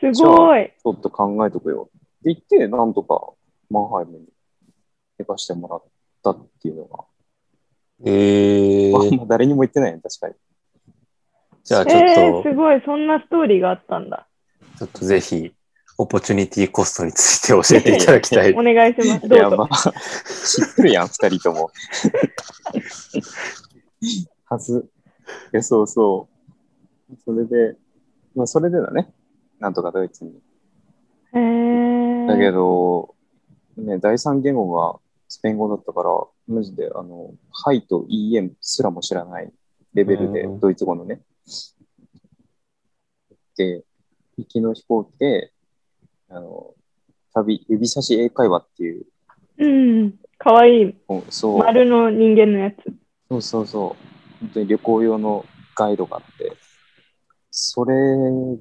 [0.00, 0.72] すごい。
[0.76, 1.88] ちょっと考えとくよ。
[1.92, 3.32] って言って、なんとか
[3.70, 4.26] マンハイムに
[5.18, 5.82] 行かしてもらっ
[6.22, 7.04] たっていうのが、
[8.04, 10.34] えまあ、ー、まあ誰にも言ってないね、確かに。
[11.64, 12.82] じゃあちょっえと、ー、すごい。
[12.84, 14.28] そんなストーリーがあったんだ。
[14.78, 15.54] ちょっとぜひ、
[15.98, 18.62] オポチュニティコストについて教えていただきたい お。
[18.62, 19.26] 願いします。
[19.26, 19.56] いや、どうぞ。
[19.56, 19.92] まあ、
[20.46, 21.70] 知ってるやん、二人とも。
[24.44, 24.88] はず。
[25.52, 26.28] いや、そうそ
[27.10, 27.16] う。
[27.24, 27.76] それで、
[28.34, 29.12] まあ、それでだね。
[29.58, 30.32] なんとかドイツに。
[31.32, 32.26] へえ。
[32.26, 33.14] だけど、
[33.76, 36.10] ね、第三言語がスペイン語だったから、
[36.46, 39.52] マジで、あの、はいと EM すらも知らない
[39.94, 41.22] レベルでうん、ドイツ語のね。
[43.56, 43.82] で、
[44.36, 45.52] 行きの飛行機で、
[46.28, 46.74] あの、
[47.34, 49.06] 旅、指差し英会話っていう、
[49.58, 49.66] う
[50.06, 50.14] ん。
[50.38, 50.94] かわいい。
[51.30, 52.76] そう、丸の人間のやつ。
[53.28, 56.56] そうそうそう、本当に旅行用のガイドがあって、
[57.50, 57.94] それ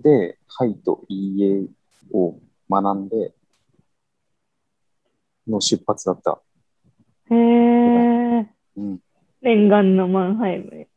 [0.02, 1.68] で、はいといいえ
[2.14, 3.34] を学んで、
[5.48, 6.42] の出発だった。
[7.30, 8.50] へえ。
[8.78, 9.00] うん。
[9.42, 10.88] 念願のマンハイムへ。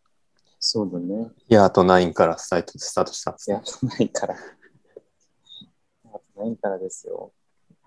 [0.61, 1.31] そうだね。
[1.49, 4.37] いや、あと9からスタートスタートしたんですいねや、ないから。
[6.39, 7.33] ないからですよ。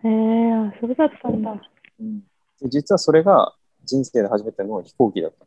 [0.03, 1.61] へえ、あ、そうだったんだ。
[1.99, 2.19] うん、
[2.61, 5.45] で実はそれが人生で初めての飛行機だった。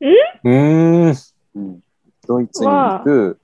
[0.00, 1.14] うーん。
[1.54, 1.80] うん、
[2.26, 3.38] ドイツに行く、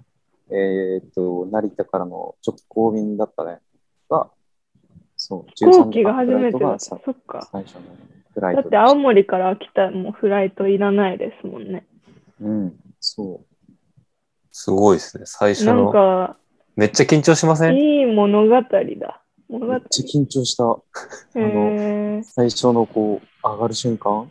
[0.50, 3.60] えーっと、成田からの直行便だったね。
[4.08, 4.28] が、
[5.16, 6.78] そう、飛行機が初めてだった。
[6.78, 7.48] そっか。
[7.52, 7.82] 最初の
[8.34, 11.86] フライトだって青森から来たもうフライトいらないですもんね。
[12.40, 13.40] うん、そ
[14.52, 15.24] すごいですね。
[15.26, 15.92] 最初なんの。
[15.92, 16.36] か、
[16.80, 17.76] めっちゃ緊張しません？
[17.76, 18.62] いい物語だ。
[19.50, 19.68] 物う。
[19.68, 19.82] 語めっ。
[19.90, 20.64] ちゃ緊張した。
[21.38, 22.22] へえ。
[22.22, 24.30] 最初のこう、上がる瞬間、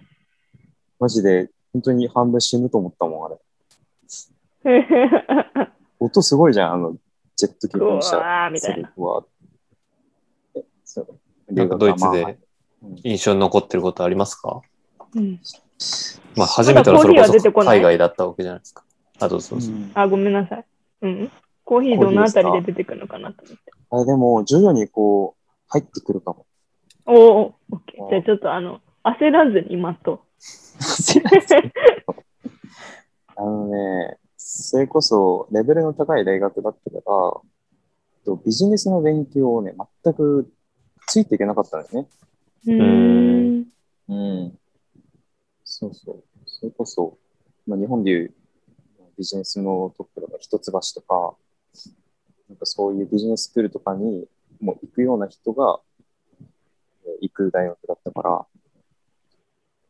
[0.99, 3.37] マジで、本当に半分死ぬと思ったもん、あれ。
[5.99, 6.95] 音すごいじゃん、あの、
[7.35, 8.17] ジェット機う噴射。
[8.17, 8.75] わーみたいな。
[8.77, 9.23] セリフは。
[10.55, 12.23] えそうなんかドイツで
[12.81, 14.61] うん印象に残ってることありますか？
[15.15, 15.39] うん
[16.35, 17.77] まあ初めてのそれこそ出てこない？
[17.77, 18.83] 海外だったわけじゃないですか。
[19.19, 19.71] あ、どうぞどうぞ。
[19.71, 20.65] うんあ、ごめんなさい。
[21.03, 21.31] うん。
[21.69, 23.61] コーヒーどのあたりで出てくるのかなと思って。
[23.91, 26.47] あでも、徐々にこう、入ってくるかも。
[27.05, 28.09] おお、オッケー。
[28.09, 30.25] じゃあちょっとあの、焦らずに待と
[33.35, 37.03] あのね、それこそレベルの高い大学だったから、
[38.25, 40.51] とビジネスの勉強をね、全く
[41.05, 42.07] ついていけなかったんですね。
[42.65, 42.73] う。
[42.73, 43.67] ん。
[44.07, 44.57] うん。
[45.63, 46.23] そうそう。
[46.47, 47.19] それこそ、
[47.67, 48.33] まあ、日本でいう
[49.19, 51.35] ビジネスのトップとか一橋とか、
[52.49, 54.27] なんかそういうビジネススクールとかに
[54.59, 55.79] もう行くような人が
[57.21, 58.45] 行く大学だったから、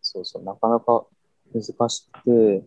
[0.02, 1.06] そうそう、なかなか
[1.54, 2.65] 難しくて、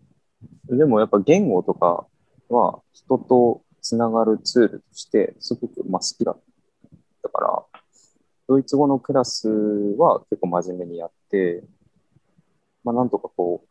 [0.69, 2.07] でもやっぱ言語とか
[2.49, 6.41] は人とつながるツールとしてすごくまあ好きだっ
[7.23, 7.81] たから、
[8.49, 11.65] ドイツ語のクラスは結構真面目にやって、
[12.83, 13.65] まあなんとかこ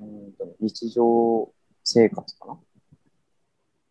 [0.00, 1.52] う、うんと日常
[1.84, 2.58] 生活かな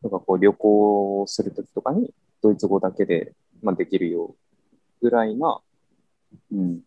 [0.06, 4.36] とかこう旅行するときとかにドイツ語だけで、まあ、できるよ
[5.02, 5.60] ぐらいな、
[6.52, 6.82] うん、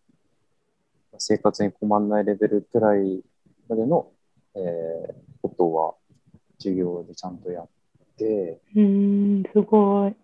[1.17, 3.21] 生活に困らないレベルくらい
[3.67, 4.07] までの、
[4.55, 5.95] えーことは
[6.57, 7.69] 授業でちゃんとやっ
[8.17, 10.15] て、うーん、すごい。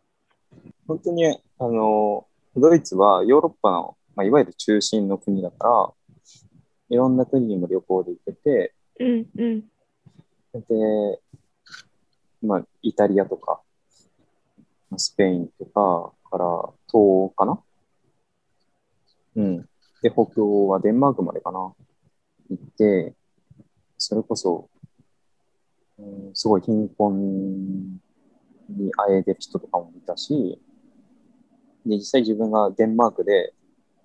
[0.87, 5.93] 本当に、あの、ドイツはヨーロッパの、まあ、いわゆる中心の国だから、
[6.89, 9.61] いろんな国にも旅行で行けて、うん、うん。
[10.53, 11.21] で、
[12.45, 13.61] まあ、イタリアとか、
[14.89, 16.45] まあスペインとかから
[16.87, 17.59] 東欧かな？
[19.35, 19.69] うん。
[20.01, 21.73] で、北欧はデンマークまでかな？
[22.49, 23.13] 行って、
[23.97, 24.69] それこそ、
[25.97, 27.99] うん、すごい貧困
[28.69, 30.61] にあえでる人とかもいたし、
[31.85, 33.53] で、実際自分がデンマークで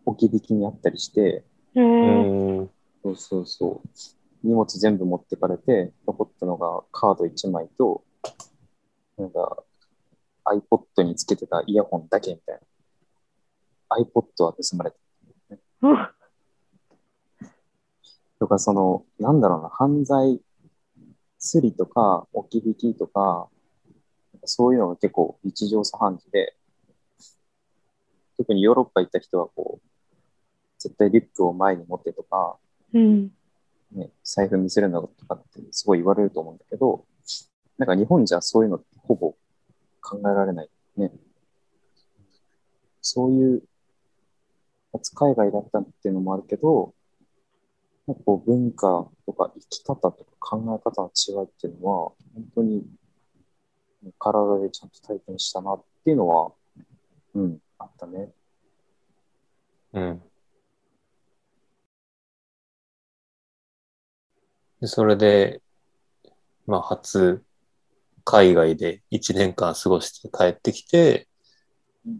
[0.05, 2.71] 置き引きにあったりして、へうーん。
[3.03, 3.89] そうそうそう。
[4.43, 8.03] 荷物全部持ってかれて、残ったのがカード1枚と、
[9.21, 9.65] なんか
[10.45, 12.61] iPod につけてたイヤホンだけみたい
[13.91, 13.97] な。
[13.99, 14.97] iPod は盗まれた。
[15.83, 16.09] う ん
[18.39, 20.41] とか、その、なんだろうな、犯罪、
[21.39, 23.51] スリとか置き引きとか
[24.45, 26.55] そういうのが結構日常茶飯事で、
[28.37, 29.89] 特にヨーロッパ行った人はこう、
[30.79, 32.57] 絶対リュックを前に持ってとか、
[32.93, 33.31] うん。
[33.93, 37.05] ね、財布見せるのとかってすごい言われると思うんだけど、
[37.77, 39.35] なんか日本じゃそういうのってほぼ
[40.01, 41.13] 考えられないね。
[43.01, 43.63] そういう、
[44.93, 46.95] 初海外だったっていうのもあるけど、
[48.25, 52.85] こう文化とか生き方とか考え方の違いっていうのは、本当に
[54.19, 56.53] 体でちゃんと体験したなっていうのは、
[57.35, 58.33] うん、あったね。
[59.93, 60.23] うん。
[64.81, 65.61] で、それで、
[66.67, 67.45] まあ、初、
[68.31, 71.27] 海外で1年間過ごして帰ってきて
[72.07, 72.19] うん、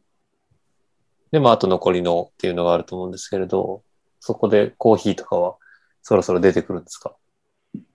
[1.31, 3.85] で、まあ、あと残りのっていうのがあると思うんですけれど、
[4.19, 5.55] そこでコーヒーとかは
[6.03, 7.15] そろそろ出てくるんですか？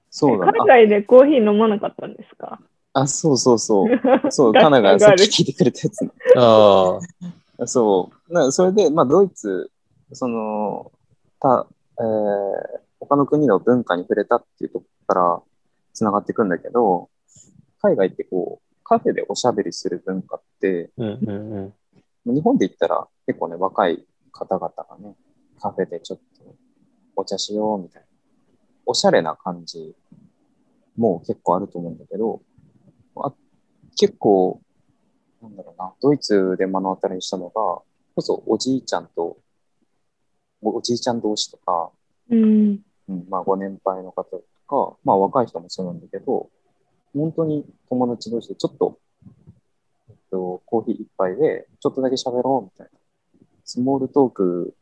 [0.09, 0.53] そうだね。
[0.59, 2.61] 海外でコーヒー飲まなかったんですか？
[2.93, 3.89] あ、あそうそうそう。
[4.31, 6.11] そう、ガカナがさっき聞いてくれたやつね。
[6.37, 6.99] あ
[7.59, 8.33] あ、 そう。
[8.33, 9.69] なそれで、まあ、ドイツ、
[10.13, 10.93] その、
[11.41, 11.67] た、
[11.99, 15.41] えー、他の国の文化に触れたっていうところから
[15.93, 17.09] 繋がっていくんだけど、
[17.85, 21.73] 海外ってこう、カフェでおしゃべりする文化って、うんうん
[22.25, 22.35] うん。
[22.35, 25.15] 日本で言ったら結構ね、若い方々がね、
[25.59, 26.55] カフェでちょっと
[27.15, 28.07] お茶しようみたいな、
[28.87, 29.95] おしゃれな感じ
[30.97, 32.41] も結構あると思うんだけど、
[33.17, 33.31] あ
[33.99, 34.59] 結構、
[35.43, 37.85] なんだろうな、ドイツで目の当たりにしたのが、こ
[38.17, 39.37] そおじいちゃんと、
[40.63, 41.91] おおじいちゃん同士とか、
[42.31, 42.79] うん。
[43.07, 46.49] うん、まあご年配の方とか、まあ若い人もそうなんだけど、
[47.15, 48.99] 本当に友達同士でちょっと、
[50.09, 52.99] えっと、コーヒー一杯でちょっとだけ喋ろうみたいな、
[53.63, 54.75] スモールトーク、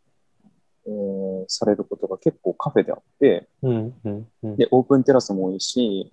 [0.86, 4.56] えーされることが結構カフェであって、うんうんうん。
[4.56, 6.12] で、オープンテラスも多いし、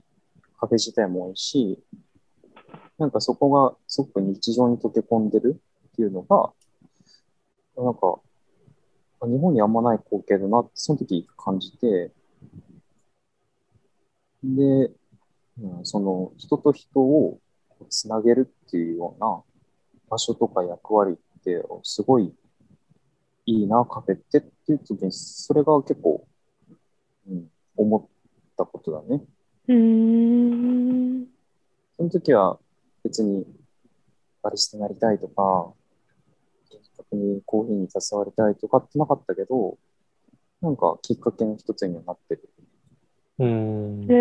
[0.58, 1.78] カフェ自体も多いし、
[2.98, 6.52] なんかそこがすごく日常に溶け込んでるっていうのが、
[7.76, 8.20] なんか、
[9.20, 12.12] あ日本にあんまない光景だなって、その時感じて、
[14.42, 14.90] で、
[15.62, 17.38] うん、その人と人を
[17.88, 19.42] つなげるっていうような
[20.08, 22.34] 場所とか役割って、すごい
[23.46, 26.26] いいな、カフェってっていう時に、それが結構、
[27.28, 28.06] うん、思っ
[28.56, 29.22] たことだね。
[29.68, 31.26] うーん。
[31.96, 32.58] その時は
[33.04, 33.44] 別に
[34.42, 35.72] バリスタになりたいとか、
[36.72, 39.78] 明確にコーヒーに携わりたいとかってなかったけど、
[40.60, 42.48] なんかきっかけの一つにはなってる。
[43.40, 44.14] うんえ。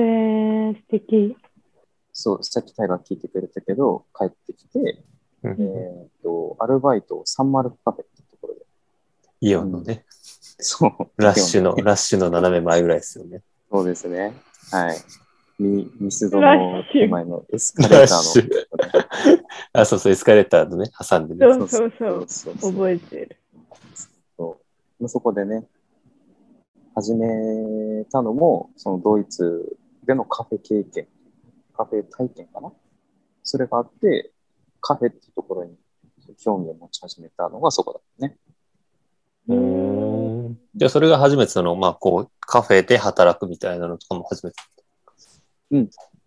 [0.71, 1.37] ー、素敵。
[2.13, 5.03] そう、さっきタイが聞いてくれたけど、帰ってきて、
[5.43, 8.61] うんえっと、アルバイトをサンマルクカフェってところで。
[9.41, 10.05] イオンのね、
[10.59, 10.91] そう。
[11.17, 13.41] ラッシュの、ラッシュの斜め前ぐらいですよね。
[13.71, 14.33] そうですね。
[14.71, 14.97] はい。
[15.61, 18.67] ミミスドラの手前のエスカレーターュ
[19.73, 21.45] あ、そうそう、エスカレーターのね、挟んでね。
[21.45, 21.67] そうの。
[21.67, 22.25] そうそう。
[22.27, 23.37] そうそう覚えてる。
[24.37, 24.57] そ
[25.01, 25.65] うそこでね、
[27.01, 31.07] 始めたのも、そのドイツでのカフェ経験、
[31.73, 32.73] カフェ体験かな？
[33.41, 34.31] それがあって、
[34.81, 35.77] カフェっていうところに
[36.43, 38.37] 興味を持ち始めたのがそこだったね。
[39.47, 40.59] うーん。
[40.75, 44.57] じゃあ、それが初めてその、まあ、こう、カフェで働くみたいなのとかも初めて？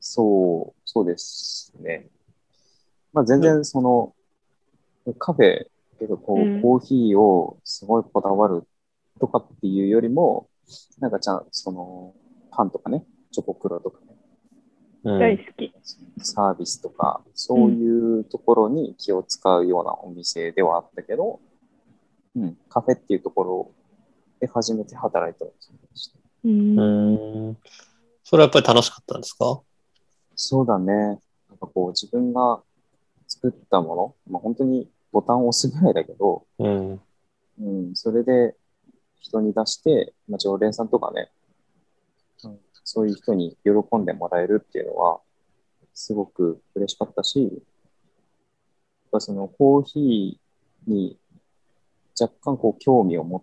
[0.00, 2.08] そう、そうですね。
[3.12, 4.14] まあ全然その、
[5.18, 5.66] カフェ
[5.98, 8.66] けどこう、うんコーヒーをすごいこだわる
[9.20, 10.48] とかっていうよりも、
[10.98, 12.14] なんかちゃん、その、
[12.50, 14.06] パンとかね、チョコクロとかね、
[15.04, 15.72] うん大好き。
[16.18, 21.40] サービスとか、そういうところに気を使うようなお店ではあったけど、
[22.36, 23.70] うん、カフェっていうところ
[24.40, 25.54] で初めて働いたんで
[25.94, 27.56] すうん。
[28.24, 29.60] それはやっぱり楽しかったんですか？
[30.34, 30.92] そうだね。
[30.92, 31.18] なん
[31.58, 32.62] かこう自分が
[33.28, 37.00] 作ったもの、まあ、本当にボタンを押すぐらいだけど、うん。
[37.60, 38.56] うん、それで
[39.22, 41.30] 人に出して、まあ、常連さんとかね、
[42.44, 45.20] うん、そういう人に喜んでもらえるっていうのは、
[45.94, 47.50] すごく嬉しかったし、やっ
[49.12, 51.16] ぱそのコーヒーに
[52.20, 53.42] 若干こう興味を持っ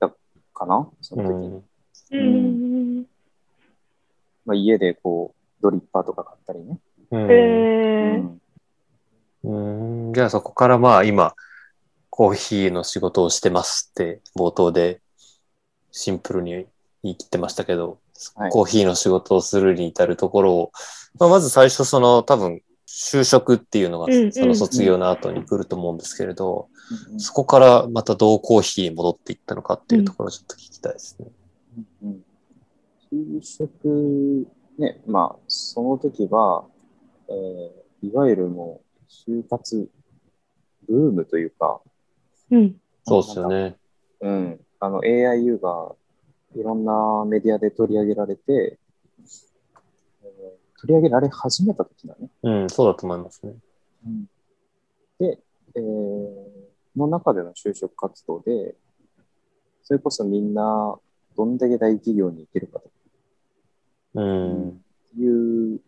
[0.00, 0.12] た
[0.54, 1.62] かな、その時に。
[2.12, 2.98] うん。
[2.98, 3.06] うん。
[4.46, 6.78] まあ、家でこう、ドリッパーとか買ったりね。
[7.12, 8.40] うん
[9.42, 11.34] うんじゃあそこからまあ今、
[12.20, 15.00] コーヒーの仕事をしてますって冒頭で
[15.90, 16.66] シンプルに言
[17.12, 17.98] い切ってましたけど、
[18.34, 18.50] はい。
[18.50, 20.72] コーヒーの仕事をするに至るところを、
[21.18, 26.68] まあ、まず最初その多分就職っていうのがうんうんその卒業の後に来ると思うんですけれど、
[27.10, 31.28] うんそこからまたどうコーヒーに戻っていったのかっていうところをちょっと聞きたいですね。
[32.02, 32.24] うん。
[33.10, 36.66] 就職、ね、まあ、その時は、
[37.30, 39.90] えーいわゆるもう、就活
[40.88, 41.80] ブームというか、
[43.04, 43.76] そうですよね。
[44.20, 45.94] うん、あの AIU が
[46.54, 48.78] いろんなメディアで取り上げられて、
[50.22, 52.30] えー取り上げられ始めた時だね。
[52.42, 53.54] うん、そうだと思いますね。
[55.18, 55.38] で、
[55.74, 56.60] えー
[56.96, 58.74] の中での就職活動で、
[59.82, 60.98] それこそみんな
[61.36, 62.90] どんだけ大企業に行けるかと
[64.14, 64.82] うん。
[65.16, 65.80] いう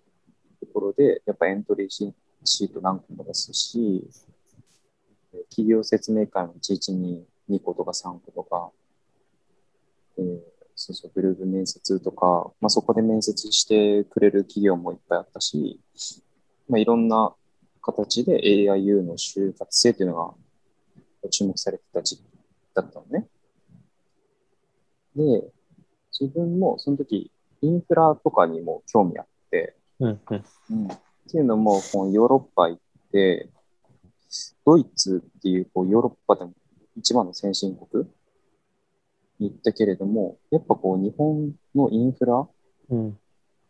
[0.60, 2.12] ところで、やっぱエントリーシ
[2.44, 4.31] シート何個も出すし、えー
[5.50, 8.70] 企業説明会も1日に2個とか3個とか、
[10.18, 15.80] えーそうそう、グループ面接とか、まあ、そこで面接してくれる企業もいっぱいあったし、
[16.68, 17.34] まあ、いろんな
[17.80, 20.16] 形で AIU の就活生というの
[21.22, 22.24] が注目されてた時期
[22.74, 23.28] だったのね。
[25.14, 25.44] で、
[26.18, 30.44] 自分もその時、インフラとかにも興味あって、うん、うん。
[30.70, 32.80] うん、っていうのも、このヨーロッパ行っ
[33.12, 33.48] て、
[34.64, 36.52] ドイツっていうこうヨーロッパでも
[36.96, 38.04] 一番の先進国
[39.38, 42.46] に行ったけれども、やっぱこう日本のインフラ
[42.90, 43.18] うん。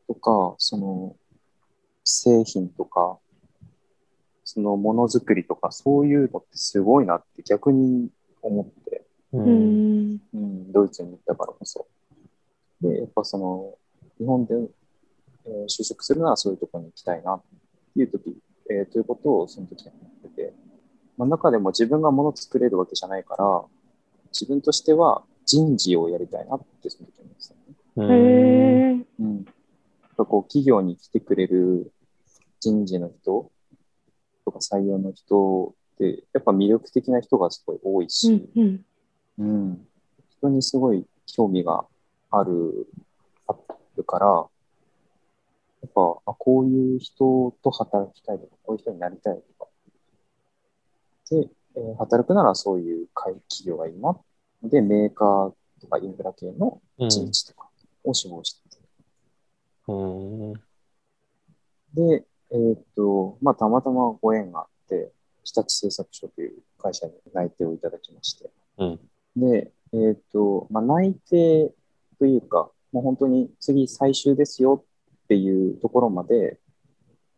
[0.08, 1.16] とか、その
[2.04, 3.18] 製品とか、
[4.44, 8.10] そのものづくりとか、そういうのってすごいなって逆に
[8.42, 9.38] 思って、う。
[9.38, 10.20] うんん。
[10.34, 11.86] うん、ドイツに行ったからこそ。
[12.80, 13.74] で、やっぱその、
[14.18, 14.54] 日本で、
[15.46, 17.42] えー就職するならそういうところに行きたいなっ
[17.94, 18.36] ていう時、
[18.70, 20.11] えーということをその時に思ってて、
[21.22, 23.62] まあ、中でも自分が物作れるわけじゃないから、
[24.32, 27.76] 自分としては人事をやりたいなってその時思ってたのね。
[27.96, 28.10] うん。
[28.10, 29.06] へえ。
[29.20, 29.36] うん。
[29.36, 29.44] やっ
[30.16, 31.92] ぱこう、企業に来てくれる
[32.58, 33.52] 人事の人
[34.44, 38.84] とか採用の人って、やっぱ魅力的な人がすごい多いし、うん
[39.38, 39.44] うん。
[39.46, 39.86] うん。
[40.38, 41.84] 人にすごい興味が
[42.32, 42.88] ある、
[43.46, 43.54] あ
[43.96, 44.42] るから、や
[45.86, 49.71] っぱ、あ、こういう人と働きたいとか、こういう人になりたいとか。
[51.40, 54.18] で、えー働くならそういう会企業がいいな。
[54.62, 57.68] で、メーカーとかインフラ系のうん人事とか
[58.04, 58.82] を志望してて。
[59.88, 60.52] うん。
[61.94, 65.12] で、えーっと、まあ、たまたまご縁があって、
[65.44, 68.50] 日立製作所という会社に内定をいただきまして。
[68.78, 69.00] うん。
[69.36, 71.72] で、えーっと、まあ、内定
[72.18, 74.84] というか、もう本当に次最終ですよ
[75.24, 76.60] っていうところまで、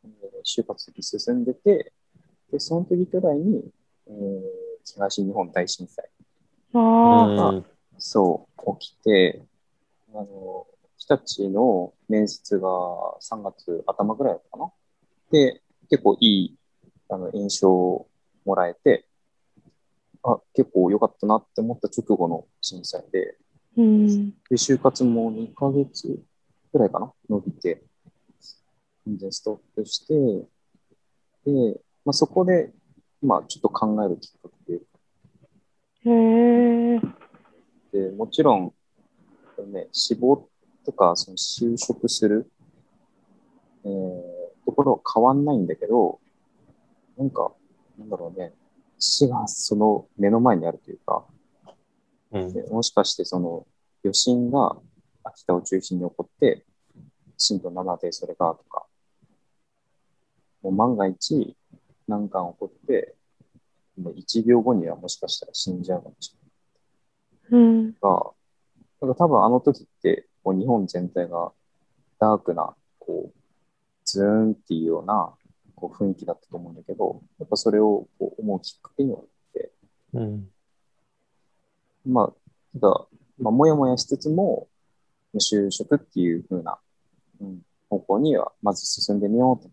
[0.05, 0.11] えー
[0.47, 1.92] 就活に進んでて、
[2.53, 3.70] で、その時くらいに、えー
[4.84, 6.05] 東日本大震災
[6.74, 7.64] ああ、うん
[7.98, 9.44] そう、起きて、
[10.12, 10.66] あの、
[10.98, 12.68] 日立の面接が
[13.20, 14.72] 3月頭ぐらいだったかな。
[15.30, 16.59] で、結構いい
[17.09, 18.09] あの印象を
[18.44, 19.07] もらえて、
[20.22, 23.36] あ、結構良かったなって思った直後の震災で、
[23.76, 24.30] うん。
[24.30, 26.18] で、就活も2ヶ月
[26.72, 27.82] ぐらいかな伸びて、
[29.07, 30.14] 全然ストップして、
[31.44, 32.72] で、まあ、そこで、
[33.25, 36.14] まあ、ちょっと考えるきっかけへ
[36.95, 37.01] え。
[37.93, 38.75] で、もちろん、
[39.72, 40.49] ね、志望
[40.85, 42.51] とか、その就職する、
[43.85, 46.20] えー、ところは変わんないんだけど、
[47.16, 47.53] なんか、
[47.99, 48.53] なんだろうね、
[48.99, 51.25] 死がその目の前にあるというか、
[52.33, 52.53] うん。
[52.53, 53.66] でもしかしてその
[54.05, 54.77] 余震が
[55.22, 56.64] 秋田を中心に起こって、
[57.39, 58.85] 震度7でそれがとか、
[60.62, 61.57] もう万が一
[62.09, 63.14] 難関起こって、
[64.00, 66.34] もう1秒後にはもしかしたら死んじゃうかもし
[67.50, 67.62] れない。
[67.62, 67.92] うん。
[67.92, 68.32] が、
[69.00, 71.52] なんか多分あの時って、こう日本全体が
[72.18, 73.38] ダークな、こう、
[74.05, 75.34] ズーンっていうような
[75.74, 79.72] こう雰囲気だったと思うんだけど、やっぱそれをこう思うきっかけにはなって、
[80.14, 80.48] うん
[82.07, 83.07] まあ、ただ、
[83.38, 84.68] まあ、もやもやしつつも、
[85.36, 86.78] 就職っていう風な、
[87.40, 89.68] うん、方向にはまず進んでみようと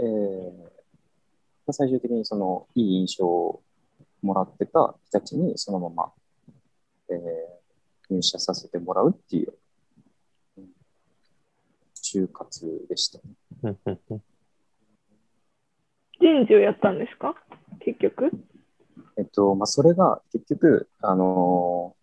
[0.00, 0.68] えーま
[1.68, 3.62] あ最終的にそのいい印象を
[4.22, 6.12] もらってた人たちにそのまま、
[7.10, 7.16] えー
[8.12, 9.52] 入社させてもらうっていう、
[10.58, 10.64] うん
[11.94, 13.20] 就活でした。
[16.20, 17.36] 人事をやったんですか？
[17.78, 18.32] 結局？
[19.16, 22.00] えっと、まあ、それが結局、あのー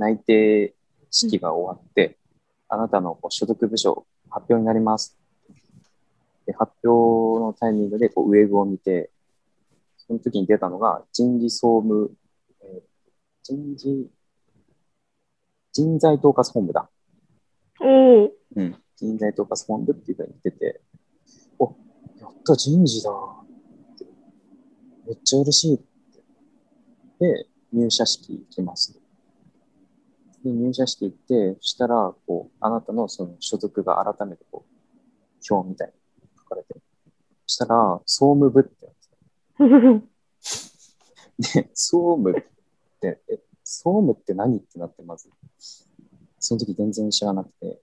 [0.00, 0.74] 内定
[1.10, 2.16] 式が終わって、
[2.68, 5.19] あなたのこう所属部署発表になります。
[6.50, 9.10] で発表のタイミングでこうウェブを見て、
[9.96, 12.12] その時に出たのが人事総務、
[12.62, 12.90] えー
[13.42, 14.10] 人事、
[15.72, 16.90] 人材統括本部だ。
[17.80, 18.32] おお。
[18.56, 18.76] うん。
[18.96, 20.80] 人材統括本部っていうふうに言ってて、
[21.58, 21.74] お、
[22.20, 23.10] やった人事だ。
[25.06, 25.84] めっちゃ嬉しいって。
[27.18, 29.00] で、入社式行きます。
[30.44, 34.70] で、入社式行って、そしたら、こう、あなたのその所属が改めてこう、
[35.54, 35.99] 表みたいに書
[36.50, 36.74] かれて、
[37.46, 39.08] そしたら、総務部ってやつ
[41.54, 42.34] で、総務っ
[43.00, 45.30] て、え、総務って何ってなって、まず。
[46.38, 47.80] その時全然知らなくて。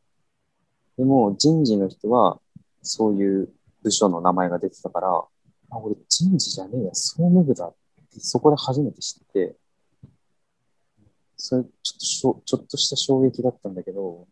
[0.97, 2.39] でも、人事の人は、
[2.81, 3.49] そういう
[3.83, 7.75] 部署の名前が出てたから、あ、俺人事じゃねえや、総務部だっ
[8.13, 9.55] て、そこで初めて知って、
[11.37, 14.27] それ、ちょっとしょ、ちょっとした衝撃だったんだけど、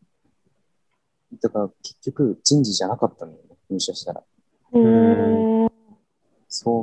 [1.42, 4.24] だから結局人事じゃなかったんだよ、入社したら。
[4.72, 5.70] 総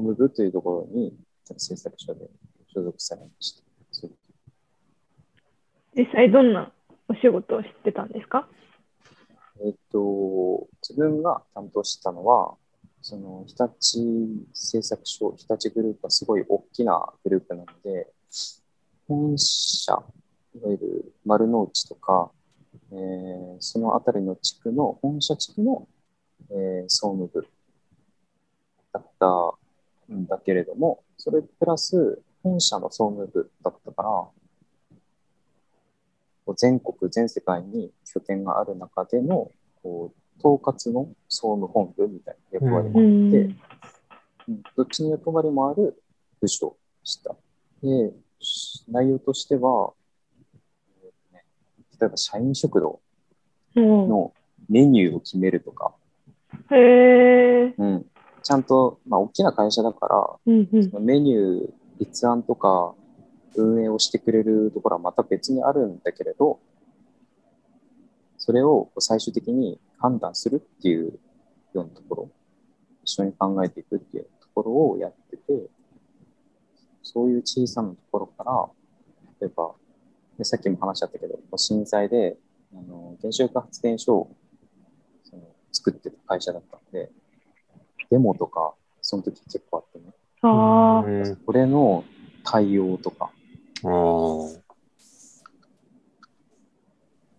[0.00, 1.14] 務部というところに、
[1.56, 2.28] 制作所で
[2.72, 3.62] 所属されました。
[5.94, 6.72] 実際どんな
[7.08, 8.48] お仕事を知ってたんですか？
[9.64, 12.54] えっと、自分が担当してたのは、
[13.02, 14.00] その日立
[14.54, 18.08] 製作所、日立グループはすごい大きなグループなので、
[19.06, 20.02] 本社、
[20.54, 22.30] いわゆる丸の内とか、
[22.90, 25.86] えーそのあたりの地区の、本社地区の、
[26.52, 27.46] えー総務部
[28.92, 34.02] だったんだけれども、それプラス本社の総務部だったか
[36.46, 39.50] ら、全国、全世界に拠点がある中での、
[39.82, 43.34] こう、統括の総務本部みたいな役割もあって、うん。
[43.34, 43.60] うん
[44.76, 46.02] どっちの役割もある
[46.40, 47.36] 部署でした。
[47.80, 48.12] で、
[48.88, 49.92] 内容としては、
[51.32, 53.00] 例えば社員食堂
[53.76, 54.34] もの
[54.68, 56.01] メニューを決めるとか、う
[56.70, 57.74] へえ。
[57.76, 58.06] うん、
[58.42, 62.94] ちゃんと、まあ、大きな会社だから、うんうんそのメニュー、立案とか、
[63.54, 66.58] 運営をしてくれるところはまた別にあるんだけれど、
[68.38, 71.18] それを最終的に判断するっていう
[71.74, 72.30] ようなところ、
[73.04, 75.42] 一緒に考えていくっていうところをやってて、
[77.02, 78.66] そういう小さなところから、
[79.40, 79.72] 例えば、
[80.38, 82.36] でさっきも話しちゃったけど、震災で
[82.74, 84.36] あの原子力発電所を
[85.72, 87.10] 作ってた会社だったので、
[88.10, 90.12] デモとか、その時結構あってね、
[90.42, 91.06] ああ。
[91.06, 92.04] うんこれの
[92.44, 93.30] 対応とか、
[93.84, 94.62] あーあ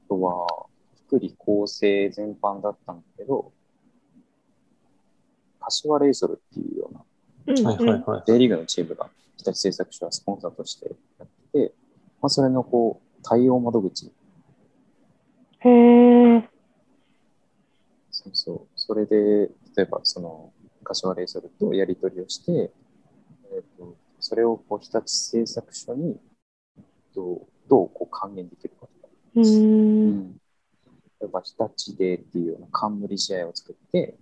[0.10, 0.66] とは、
[1.08, 3.52] 福利厚生全般だったんだけど、
[5.60, 7.04] 柏レイソルっていうような、
[7.48, 8.24] うんはいはいはい。
[8.26, 10.88] J リーグのチームが日立製作所はスポンサーとして
[11.20, 11.74] やってて、
[12.22, 14.12] まあ、それのこう、対応窓口
[15.66, 16.50] へえ。
[18.24, 18.68] そうそう。
[18.76, 20.54] それで、例えばその
[20.84, 22.72] 柏レイソルとやり取りをして、
[23.54, 26.18] えっとそれをこう日立製作所に
[27.14, 29.14] どうどうこう還元できるかとか。
[29.36, 30.40] うーん。
[31.20, 34.18] 例えば日立デーっていうような冠試合を作って、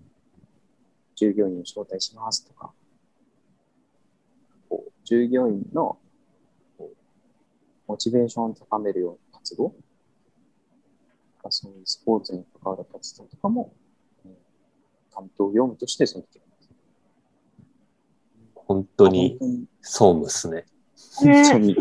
[1.16, 2.72] 従業員を招待しますとか、
[4.70, 6.00] こう従業員の
[6.78, 6.96] こう
[7.88, 9.76] モチベーションを高めるような活動、
[11.50, 13.81] そういうスポーツに関わる活動とかも、うん
[15.14, 16.42] 担当業務としてその時
[18.72, 19.38] 本当に
[19.82, 20.66] 総務っすね。
[21.16, 21.76] 本当に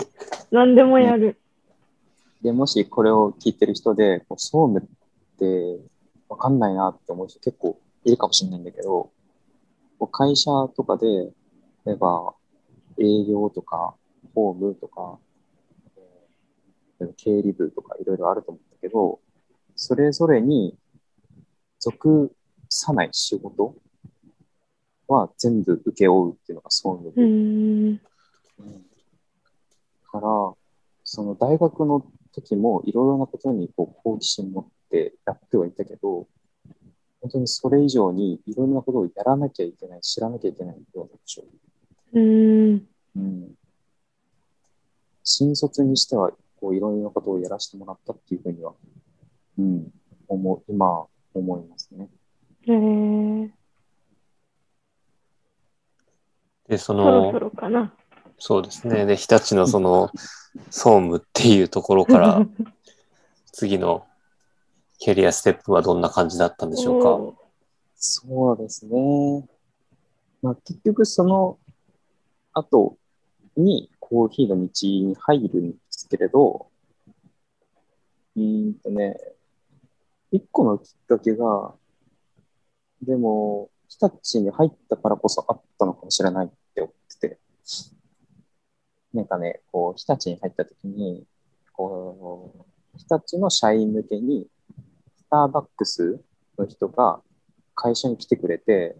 [0.51, 1.41] 何でもやる。
[2.43, 5.79] で、もしこれを聞いてる人で、こう総務って
[6.29, 9.13] わかんないなって思う人結構いるかもしれないんだけど、
[10.01, 11.07] こう会社とかで、
[11.87, 12.35] 例えば
[12.99, 13.95] 営業とか、
[14.35, 15.19] 法務とか、
[17.17, 19.21] 経理部とかいろいろあると思うんだけど、
[19.77, 20.77] それぞれに
[21.79, 22.35] 属
[22.71, 23.75] さない仕事
[25.09, 28.01] は全部請け負うっていうのが総務部うーん。
[30.11, 30.55] から、
[31.05, 36.29] その大学の時もいろいろなことにこう好奇心持ってやってはいたけど、
[37.21, 41.43] 本当にそれ以上にいろんなことをやらなきゃいけない、知らなきゃいけないような部署。
[42.13, 42.89] うーん。
[43.17, 43.55] うん。
[45.25, 48.75] 新卒にしては、こういろんなことをやらせてもらったっていうふうには、
[49.59, 49.89] うん、
[50.29, 52.09] 思う、今思いますね。
[52.73, 53.51] へえ。
[56.69, 57.93] で、そそろのそ、ろかな。
[58.39, 59.07] そうですね。
[59.07, 60.11] で、日立のその、
[60.71, 62.47] 総務っていうところから、
[63.53, 64.07] 次の
[64.99, 67.37] キャリアステップはどんな感じだったんでしょうか？
[67.97, 69.49] そうですね。
[70.43, 71.59] まあ、結局その
[72.53, 72.97] 後
[73.57, 76.67] にコーヒーの道に入るんですけれど、
[78.37, 79.17] うーんとね、
[80.33, 81.75] 一個のきっかけが、
[83.03, 87.39] でも、日立に入ったからこそあったのかもしれないって思ってて、
[89.13, 91.25] なんかね、こう、日立に入った時に、
[91.73, 94.49] こう、日立の社員向けに、
[95.17, 96.21] スターバックス
[96.59, 97.21] の人が
[97.75, 98.97] 会社に来てくれて、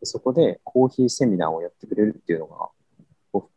[0.00, 2.68] でそこでコーヒーセミナーをやってくれるっていうのが、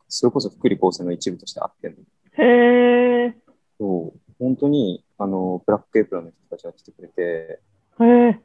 [0.08, 3.36] それこそ福利厚生の一部としてあってへえ。
[3.78, 7.60] そう本当に、あの、ブラックエプロンの人たちが来てくれて、
[8.00, 8.42] へえ。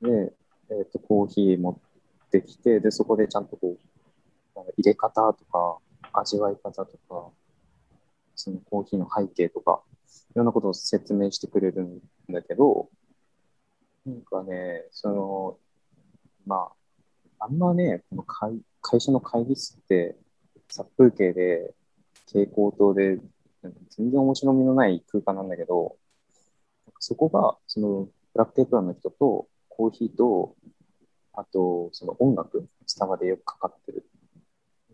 [0.00, 0.32] で、
[0.70, 5.78] えっ、と、コーヒー持ってきて、で、そこでちゃんとこう、入れ方とか、
[6.12, 7.30] 味わい方とか、
[8.34, 9.82] そのコーヒーの背景とか、
[10.30, 12.88] いろんなことを説明してくれるんだけど、
[14.06, 15.58] なんかね、その、
[16.46, 16.70] ま
[17.38, 20.16] あ、あんまね、この会会社の会議室って、
[20.68, 21.74] 殺風景で、
[22.26, 23.18] 蛍光灯で、
[23.90, 25.96] 全然面白みのない空間なんだけど、
[26.98, 29.48] そこが、その、ブラックテープランの人と、
[29.78, 30.56] コーヒーと、
[31.34, 34.04] あと、その音楽、スタバでよくかかってる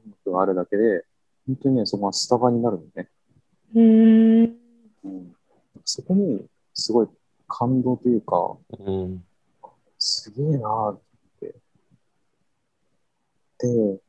[0.04, 1.06] 音楽があるだけで、
[1.46, 3.08] 本当にね、そこはスタバになるのね。
[3.74, 4.56] うーん。
[5.04, 5.34] うん、
[5.86, 7.08] そこに、すごい
[7.48, 9.24] 感動というか、うん。
[9.98, 11.00] すげえなーっ
[11.40, 11.54] て。
[13.60, 14.00] で、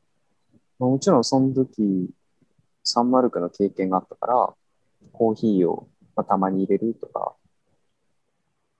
[0.78, 2.10] まあ、もちろんその時、
[2.84, 4.54] サンマルクの経験があったから、
[5.12, 7.34] コーヒーを、まあ、たまに入れるとか、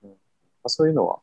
[0.03, 0.15] うんま
[0.65, 1.21] あ、そういうのは、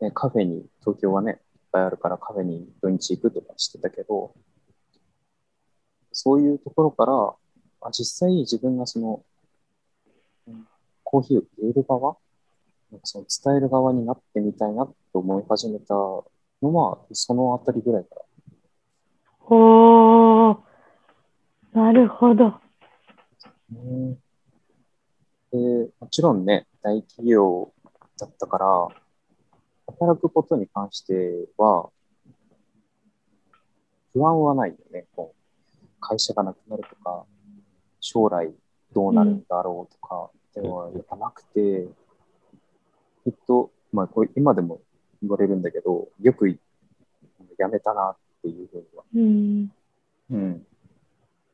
[0.00, 1.38] ね、カフェに、東京はね、いっ
[1.72, 4.34] ぱいあるからカフェに土日行くとかしてたけど、
[6.12, 7.34] そういうところから、
[7.80, 9.24] あ実際自分がその、
[10.46, 10.68] うん
[11.10, 12.18] コーヒーを入れる側
[12.92, 16.26] なんかその伝える側になってみたいなと思い始めたの
[16.74, 18.22] は、そのあたりぐらいから。
[19.48, 20.58] おー。
[21.72, 22.60] なるほど。
[23.70, 24.18] ね
[25.50, 27.72] で、もちろんね、大企業
[28.18, 28.88] だったから、
[29.88, 31.90] 働くことに関しては、
[34.12, 35.06] 不安はないよね。
[35.14, 35.38] こう
[36.00, 37.24] 会社がなくなるとか、
[38.00, 38.52] 将来
[38.92, 41.86] どうなるんだろうとか、ではやっぱなくて、
[43.24, 44.80] きっと、まあこれ今でも
[45.22, 46.58] 言われるんだけど、よく辞
[47.70, 49.72] めたなっていうふうにはうん。
[50.30, 50.66] うん。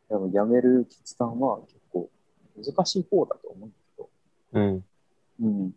[0.09, 2.11] でも辞める決断は結構
[2.57, 4.11] 難しい方だと思うんだけど、
[4.53, 4.85] うん。
[5.41, 5.70] うん。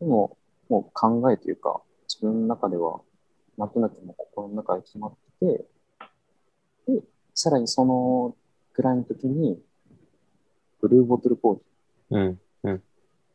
[0.00, 0.36] でも、
[0.72, 3.02] もう考えというか、自分の中では、
[3.58, 5.66] なんとなくもう心の中で決まってて、
[6.88, 7.02] で、
[7.34, 8.34] さらにその
[8.72, 9.62] くらいの時に、
[10.80, 11.62] ブルーボトルコーヒ
[12.10, 12.40] うん。
[12.64, 12.80] ー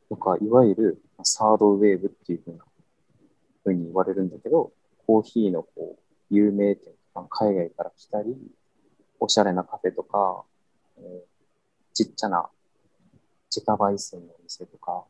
[0.09, 2.65] とか、いわゆるサードウェーブっていうふうな、
[3.63, 4.71] ふうに言われるんだけど、
[5.05, 5.99] コーヒーのこう、
[6.31, 8.35] 有名店とか、海外から来たり、
[9.19, 10.43] おしゃれなカフェとか、
[10.97, 11.37] えー
[11.93, 12.47] ちっちゃな
[13.49, 15.03] 自家焙煎のお店とか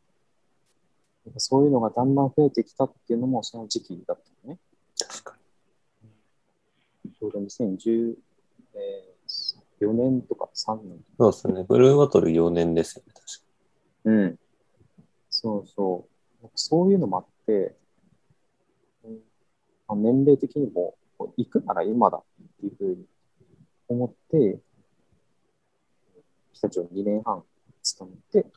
[1.36, 4.60] そういうのがだんだん増えてきたっていうのもその時期だったよね。
[4.98, 5.38] 確か
[7.18, 8.16] ちょうど2014
[9.92, 10.98] 年とか3年。
[10.98, 11.04] に。
[11.18, 11.64] そうですね。
[11.64, 13.48] ブルーボトル4年ですよね、確か
[14.04, 14.38] うん。
[15.30, 16.06] そうそ
[16.42, 16.48] う。
[16.54, 17.76] そういうのもあって、
[19.04, 19.20] うん
[19.86, 20.96] まあ年齢的にも、
[21.36, 22.22] 行くなら今だっ
[22.60, 23.06] ていうふうに
[23.88, 24.60] 思って、
[26.52, 27.44] 北町2年半
[27.82, 28.48] 勤めて、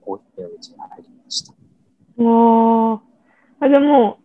[0.00, 1.61] コーヒーの道に入りました。
[2.18, 3.00] あ
[3.60, 3.64] あ。
[3.64, 4.18] あ、じゃあも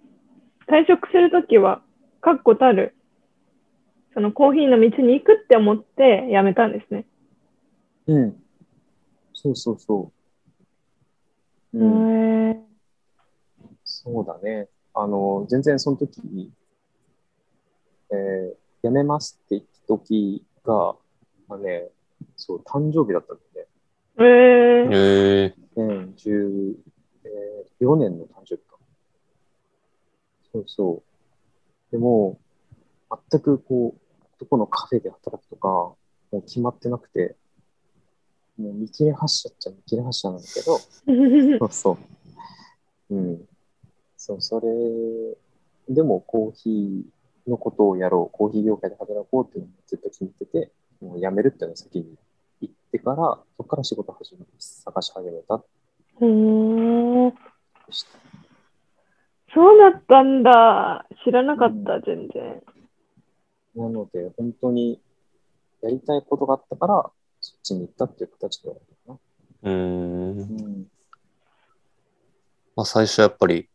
[0.68, 1.82] う、退職するときは、
[2.22, 2.96] 確固たる、
[4.14, 7.06] そのコーヒーの道に行くって思って辞めたんですね。
[8.08, 8.44] うん。
[9.34, 10.12] そうそうそ
[11.74, 11.78] う。
[11.78, 12.10] へうん。
[12.54, 12.68] え
[13.84, 14.68] そうだね。
[14.94, 16.52] あの、全然その時に、
[18.12, 20.96] えー辞めますって言った時が、
[21.48, 21.90] まあね、
[22.36, 23.68] そう、誕生日だったんだよね。
[24.20, 26.97] えー、へえ2014、えー
[27.80, 28.78] 4年の誕生日か。
[30.52, 31.04] そうそ
[31.90, 31.92] う。
[31.92, 32.40] でも、
[33.32, 35.98] 全くこう、どこのカフェで働くとか、も
[36.34, 37.36] う決まってなくて、
[38.58, 40.80] もう見切れ発車っちゃ見切れ発車なんだけど、
[41.60, 41.98] そうそ
[43.12, 43.16] う。
[43.16, 43.48] うん。
[44.18, 44.68] そう、それ、
[45.94, 52.18] でもコーヒーのことをやろう、コーヒー業界で働こうっていうのをずっと決めてて、もう辞めるっていうのを先に
[52.62, 57.32] 言ってから、そこから仕事始め、探し始めたうー
[57.88, 58.10] んでした。
[59.54, 61.08] そうだったんだ。
[61.24, 62.62] 知らなかった、全然。
[63.76, 65.02] なので、本当に
[65.82, 67.10] やりたいことがあったから、
[67.40, 69.20] そっちに行ったっていう形ではあるか
[69.64, 70.38] うーん。
[70.38, 70.44] な。
[70.44, 70.88] うん。
[72.76, 73.70] まあ最初やっぱり、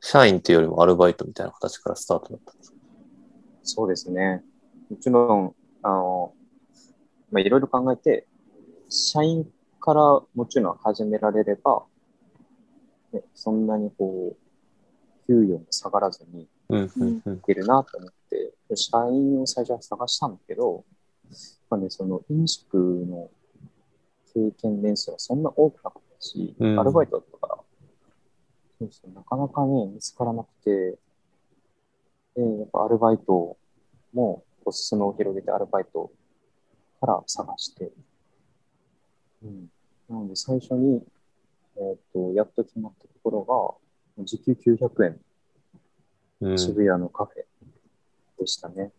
[0.00, 2.76] 社員っていうよりもアルバイトみたいな形からスタートだったんですか？
[3.64, 4.44] そうですね。
[4.88, 6.32] もちろん、あの、
[7.32, 8.26] まあ、いろいろ考えて、
[8.88, 9.50] 社員
[9.80, 10.00] から
[10.34, 11.84] もちろん始められれば、
[13.12, 16.48] ね、そんなにこう、給与も下がらずにい。
[17.46, 20.84] けるなと思って、社員を最初は探したんだけど、
[21.70, 23.30] まあね、その飲食の
[24.32, 27.58] 経験年数はそんな多くなかったし、うんアルバイトだったから、
[28.78, 30.98] そうそうなかなかね、見つからなくて、
[32.36, 33.56] で、やっぱアルバイト
[34.12, 36.10] も、お裾野を広げてアルバイト
[37.00, 37.90] から探して、
[39.42, 39.70] うん。
[40.08, 41.02] なので最初に、
[41.80, 43.80] えっ、と、やっと決まったところ
[44.16, 45.20] が、時給900円。
[46.40, 46.58] うん。
[46.58, 48.92] 渋谷のカフェでしたね。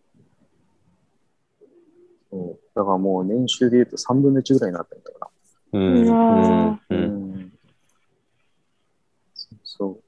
[2.30, 2.60] そう。
[2.76, 5.28] だからもう年収で言うと3分の1ぐらいになったんだから。
[5.72, 7.54] うん、うん。
[9.64, 10.04] そう。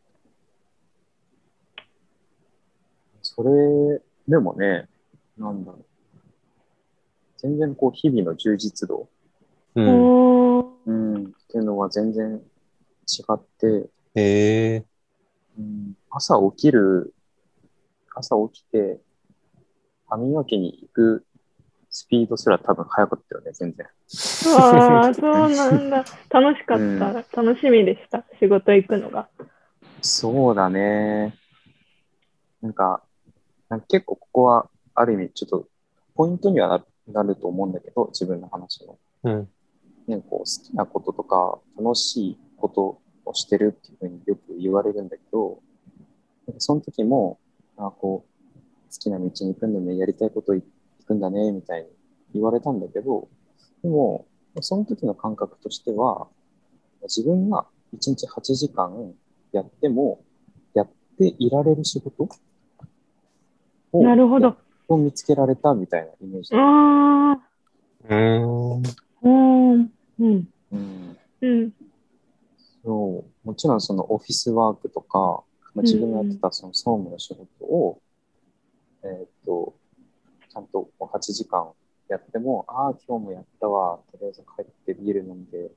[3.22, 4.88] それでもね、
[5.38, 5.86] なんだろう。
[7.38, 9.08] 全然こう日々の充実度、
[9.76, 10.60] うん。
[10.86, 12.42] うん、っていうのは全然
[13.20, 14.86] 違って、へえ
[15.58, 17.14] うん、朝起きる、
[18.16, 19.00] 朝起きて、
[20.08, 21.26] 歯磨きに行く
[21.90, 23.86] スピードすら多分速かったよね、全然。
[24.58, 26.06] ああ、そうなんだ。
[26.32, 27.00] 楽しかった、うん
[27.48, 28.24] 楽しみでした。
[28.40, 29.30] 仕事行くのが。
[30.02, 31.36] そうだね。
[32.62, 33.04] なんか、
[33.68, 35.68] なんか結構ここはある意味ちょっと
[36.16, 38.98] ポイントにはなるなると思うんだけど、自分の話の。
[39.24, 39.50] うん。
[40.08, 45.60] ね、こう好きなこととか楽しいことをしてるっていうふうによく言われるんだけど、
[46.58, 47.40] その時も、
[47.78, 50.64] あこう、好きな道に行くんだね、やりたいこと行
[51.06, 51.88] くんだね、みたいに
[52.34, 53.28] 言われたんだけど、
[53.84, 54.26] でも、
[54.60, 56.28] その時の感覚としては、
[57.04, 59.14] 自分が1日8時間
[59.52, 60.22] やっても、
[60.74, 62.28] やっていられる仕事
[63.94, 64.56] をなるほど。
[64.88, 66.56] を見つけられたみたいなイメージ。
[66.56, 67.52] ああ、
[68.10, 68.82] うん。
[69.22, 71.74] うん、うん、うんうん。
[72.84, 78.02] そう、もちろんそのオフィスワークとか、まあ、自分がやってたその総務の仕事を、
[79.04, 79.76] えーっと、
[80.50, 81.72] ちゃんと8時間
[82.10, 85.72] やっても、ああ、今日もやったわ、とりあえず帰ってビール飲んで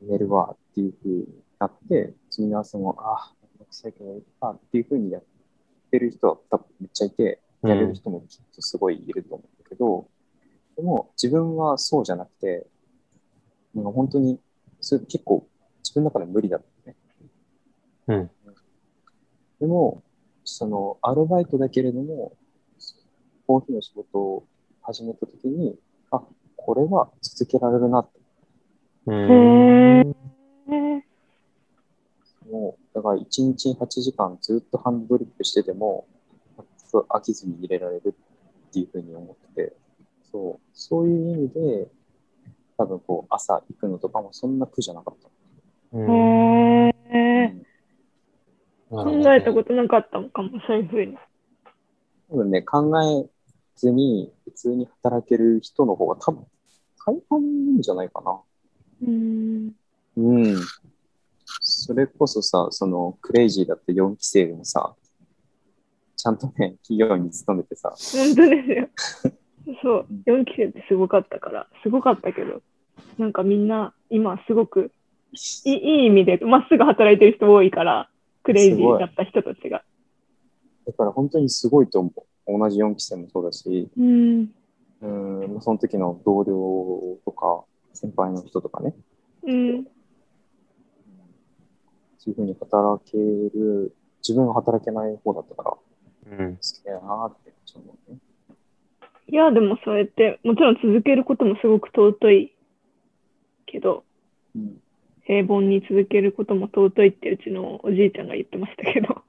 [0.00, 1.26] 寝るわっていう風に
[1.58, 5.22] なって、次の朝も、ああ、めんどくさいけどいいかっていう風にやっ
[5.90, 10.08] てる人は多分めっちゃいて、やれる人もきっとすごいいると思うんだけど、
[10.76, 12.66] でも自分はそうじゃなくて、
[13.74, 14.40] なんか本当に、
[14.80, 15.47] それ結構
[15.88, 16.96] 自分の中で無理だったね。
[18.08, 18.30] うん。
[19.60, 20.02] でも、
[20.44, 22.32] その、アルバイトだけれども、
[23.46, 24.46] コーヒーの仕事を
[24.82, 25.78] 始めたときに、
[26.10, 26.22] あ、
[26.56, 28.20] これは続けられるなって。
[29.06, 29.14] うん。
[29.14, 30.14] へ
[30.68, 31.04] え。
[32.50, 36.06] もう、だから1日8時間ずっとハンドドリップしてても、
[36.92, 38.14] 飽きずに入れられる
[38.68, 39.76] っていうふうに思ってて、
[40.30, 41.88] そう、そういう意味で、
[42.76, 45.28] 多分こう、朝行くのとかもそんな苦じゃなかった。
[45.92, 47.54] うんへえ。
[48.90, 51.16] 考考えたことなかったのかも、そういうふうに。
[52.30, 53.28] 多分ね、考え
[53.76, 56.46] ずに普通に働ける人の方が多分
[57.06, 58.40] 大半じゃないかな。
[59.06, 59.72] うん。
[60.16, 60.56] うん。
[61.60, 64.94] それこそさ、そのクレイジーだって4期生でもさ、
[66.16, 68.88] ちゃんとね、企業に勤めてさ、本当ですよ。
[69.82, 72.62] そう、4期生ってすごかったから、すごかったけど、
[73.18, 74.90] なんかみんな今すごく
[75.64, 78.10] いい意味でまっすぐ働いてる人多いから、
[78.42, 79.82] クレイジーだった人たちが。
[80.86, 82.58] だから本当にすごいと思う。
[82.58, 84.50] 同じ4期生もそうだし、うん。
[85.00, 85.06] う
[85.58, 88.94] ん、その時の同僚とか、先輩の人とかね、
[89.42, 89.84] うん。
[92.18, 93.94] そういうふうに働ける、
[94.26, 95.80] 自分は働けない方だったから、好
[96.30, 96.56] うん。
[96.56, 98.18] きだなって思うね。
[99.30, 102.56] いや、でもそうやって、もちろん続けることもすごく尊い
[103.66, 104.04] けど、
[104.56, 104.80] うん。
[105.28, 109.22] 平凡に続けることも尊いってうちのおじいちゃんが言ってましたけど、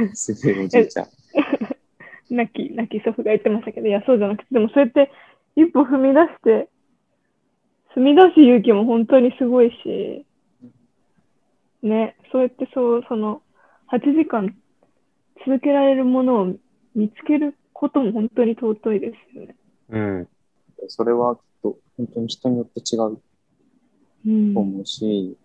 [0.00, 1.06] うん、すげえおじいちゃん。
[2.34, 5.12] 泣き、泣き祖父が言ってましたけど、いや、そうじゃなくて、でもそうやって
[5.54, 6.68] 一歩踏み出して、
[7.94, 10.26] 踏み出す勇気も本当にすごいし、
[11.82, 13.42] ね、そうやってそう、その、
[13.92, 14.56] 8時間
[15.46, 16.54] 続けられるものを
[16.96, 19.56] 見つけることも本当に尊いですよね。
[19.90, 20.28] うん。
[20.88, 23.20] それはきっと本当に人によって違う
[24.24, 25.36] 思うし、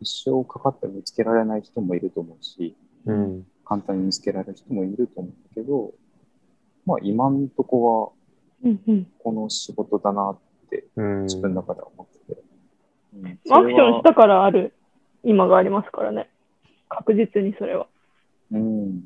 [0.00, 3.46] 一生かかって見つけられない人もいると思うし、うん。
[3.64, 5.92] 簡単に見つけられる人もいると思うけど、
[6.86, 8.12] まあ今んとこは
[8.64, 9.06] うんうん。
[9.18, 10.38] この仕事だなっ
[10.70, 11.22] てうん。
[11.24, 12.40] 自分の中では思ってて。
[13.14, 14.74] うんアクションしたからある
[15.24, 16.30] 今がありますからね。
[16.88, 17.86] 確実にそれは。
[18.52, 19.04] うん。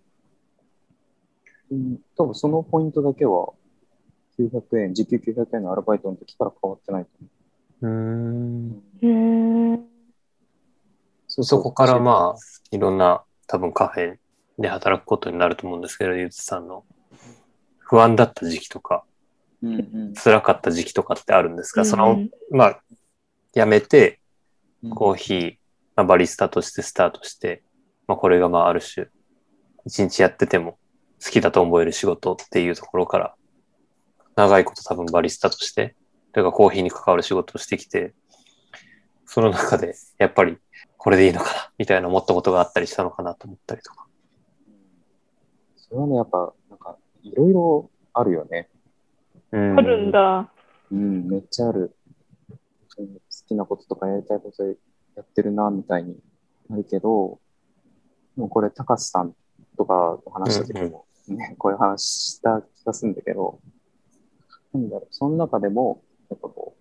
[1.71, 3.55] うん、多分そのポイントだけは、
[4.39, 7.27] 900円、時給900円のアルバイトの時から変わってないとうん。
[7.27, 7.42] 思う。
[7.83, 9.79] へえ。
[11.29, 14.17] そそこからまあ、いろんな多分カフェ
[14.59, 16.85] で働くことになると思うんですけど、ゆずさんの。
[17.79, 19.05] 不安だった時期とか、
[19.63, 19.79] うんう
[20.11, 20.15] ん。
[20.15, 22.81] 辛かった時期とかってあるんですか、そのうん、まあ、
[23.53, 24.21] 辞めて、
[24.83, 24.91] うん。
[24.91, 25.57] コーヒー、
[25.97, 27.63] まあ、バリスタとしてスタートして、
[28.07, 29.09] まあ、これがまあある種、
[29.85, 30.79] 一日やってても
[31.23, 33.35] 好きだと思える仕事っていうところから、
[34.37, 35.95] 長いこと多分バリスタとして、
[36.33, 38.15] というかコーヒーに関わる仕事をしてきて、
[39.27, 40.59] その中でやっぱり
[40.97, 44.07] これでいいのかなみたいな思ったことがあったりしたのかなと思ったりとか。
[45.77, 48.71] それはね、やっぱ、なんか、いろいろあるよね。
[49.51, 50.11] うんあるん。
[50.11, 50.51] だ。
[50.91, 51.95] うん、めっちゃある。
[52.99, 53.09] うん
[53.43, 54.73] 好きなこととかやりたいことや
[55.21, 56.17] ってるな、みたいに
[56.71, 57.41] なるけど、
[58.37, 59.35] でもこれ、高須さん
[59.77, 63.59] とかと話した時も、ね、こういう話した気がするんだけど、
[64.73, 66.03] なんだろう、その中でも、
[66.33, 66.75] やっぱこ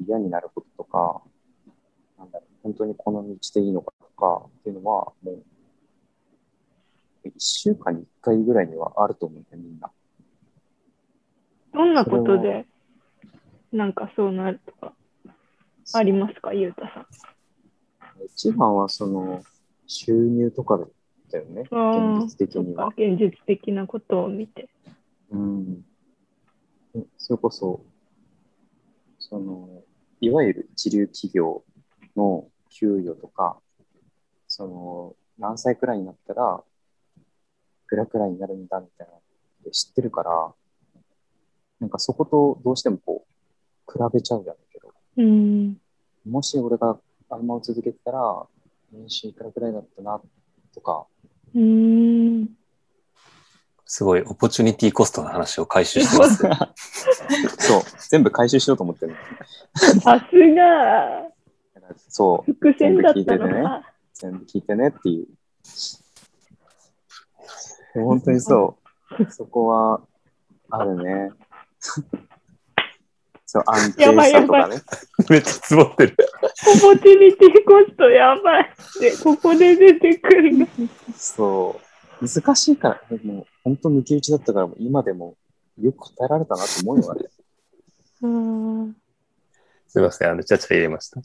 [0.00, 1.22] う、嫌になることとか、
[2.18, 5.42] なんだろう、本当にこの道でいいのかとかっていうのは、もう、
[7.24, 9.90] 一週間に一回ぐらいにはあると思うんだよ、みんな。
[11.74, 12.66] どんなことで、
[13.72, 14.94] なんかそうなるとか、
[15.94, 17.06] ありますか、ゆうたさん。
[18.26, 19.42] 一番はその
[19.86, 20.78] 収入とか
[21.30, 22.88] だよね、現実的には。
[22.88, 24.68] 現実的なことを見て。
[25.30, 25.84] うん。
[27.18, 27.84] それこそ、
[29.18, 29.82] その、
[30.20, 31.62] いわゆる一流企業
[32.16, 33.58] の給与とか、
[34.48, 36.62] その、何歳くらいになったら、
[37.16, 39.20] いくらくらいになるんだみたいなの
[39.70, 40.54] 知ってるから、
[41.78, 45.80] なんかそことどうしてもこう、比べちゃうじゃないけど、うん。
[46.28, 48.46] もし俺があのまま続けてたら、
[48.92, 50.20] 年収いくらくらいだったな、
[50.74, 51.06] とか、
[51.54, 51.62] うん。
[53.92, 56.56] すごい、オポチュニティコストの話を回収してますね。
[57.58, 59.18] そう、全部回収しようと思ってるの。
[60.00, 61.26] さすが、
[62.08, 63.82] そう、伏線だったの全部聞いててねか。
[64.14, 65.26] 全部聞いてねっていう。
[67.94, 68.78] 本当にそ
[69.18, 70.00] う、そこは
[70.70, 71.32] あるね。
[73.44, 74.82] そう、安定やばいやばいさとかね。
[75.30, 76.16] めっちゃ積もってる。
[76.44, 78.72] オポチュニティコストやばい。
[79.00, 80.68] で、ここで出てくるの。
[81.16, 81.89] そう、
[82.20, 85.36] 難しいから、でも本当抜き打ちだったから、今でも
[85.80, 87.30] よく答えられたなと思うよ、あれ。
[88.22, 88.96] うん
[89.88, 91.20] すいません、あの、ちゃちゃ入れました。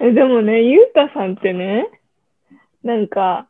[0.00, 1.88] えでもね、ゆうたさんってね、
[2.82, 3.48] なんか、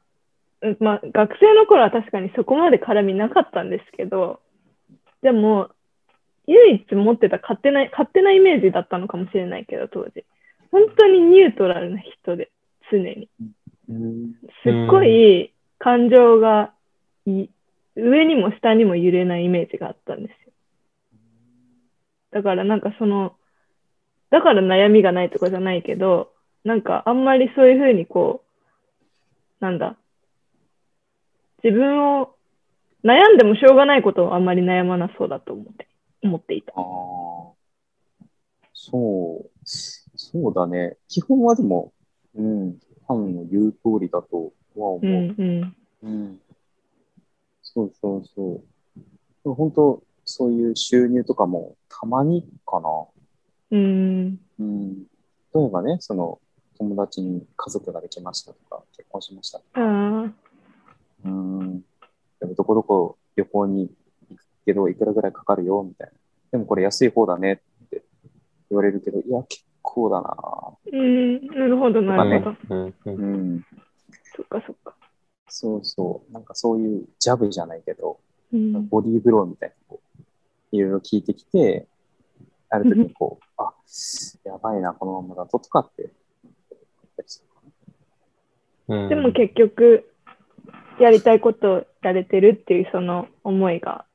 [0.60, 4.40] うんまあ、学生の頃は確かにそこまで絡みなかったんですけど、
[5.22, 5.70] でも、
[6.46, 10.24] 唯一持ってた勝手な、勝手なイメージだったのかもしれないけど、当時。
[10.70, 12.50] 本当にニュートラルな人で、
[12.90, 13.28] 常に。
[13.88, 14.34] うん。
[14.62, 15.52] すっごい
[15.86, 16.72] 感情が
[17.26, 17.46] い
[17.94, 20.52] 上にも下にも揺れないイメージがあったんですよ。
[22.32, 23.36] だからなんかその、
[24.30, 26.32] だから悩みがないとかじゃないけど、
[26.64, 28.42] なんかあんまりそういうふうにこ
[29.60, 29.96] う、なんだ、
[31.62, 32.34] 自分を
[33.04, 35.86] 悩んでもしょうがないことをあんまり悩まなそうだと思って、
[36.20, 36.72] 思っていた。
[36.72, 36.84] ああ。
[38.74, 40.96] そう、そうだね。
[41.06, 41.92] 基本はでも、
[42.34, 45.06] うん、ファンの言う通りだとは思う。
[45.06, 45.76] うんうん。
[46.02, 46.40] うん。
[47.62, 48.62] そうそうそ
[48.96, 49.00] う。
[49.44, 52.88] でも本当、そういう収入とかもたまにかな。
[53.70, 54.40] うん。
[54.58, 55.04] うん。
[55.54, 56.40] 例えばね、その、
[56.78, 60.32] 友達に家族ができましたとか、結婚しましたとか、ああ。
[61.24, 61.80] うん。
[62.40, 63.90] でもどこどこ旅行に
[64.30, 66.12] 行くけど、いくらぐらいかかるよ、みたいな。
[66.52, 68.02] でもこれ安い方だねって
[68.70, 70.36] 言われるけど、いや、結構だな。
[70.92, 71.46] うん。
[71.46, 72.56] なるほど、なるほど。
[72.70, 73.62] うんうんうん。
[74.36, 74.94] そっかそっか。
[75.48, 76.32] そうそう。
[76.32, 78.20] なんかそういうジャブじゃないけど、
[78.52, 78.88] うん。
[78.88, 80.22] ボディーブローみたいな、こう、
[80.76, 81.86] いろいろ聞いてきて、
[82.68, 83.72] ある時にこう、あ、
[84.44, 86.10] やばいな、このままだととかって
[89.08, 90.08] でも結局、
[91.00, 94.06] やりたいことをやれてるっていうその思いが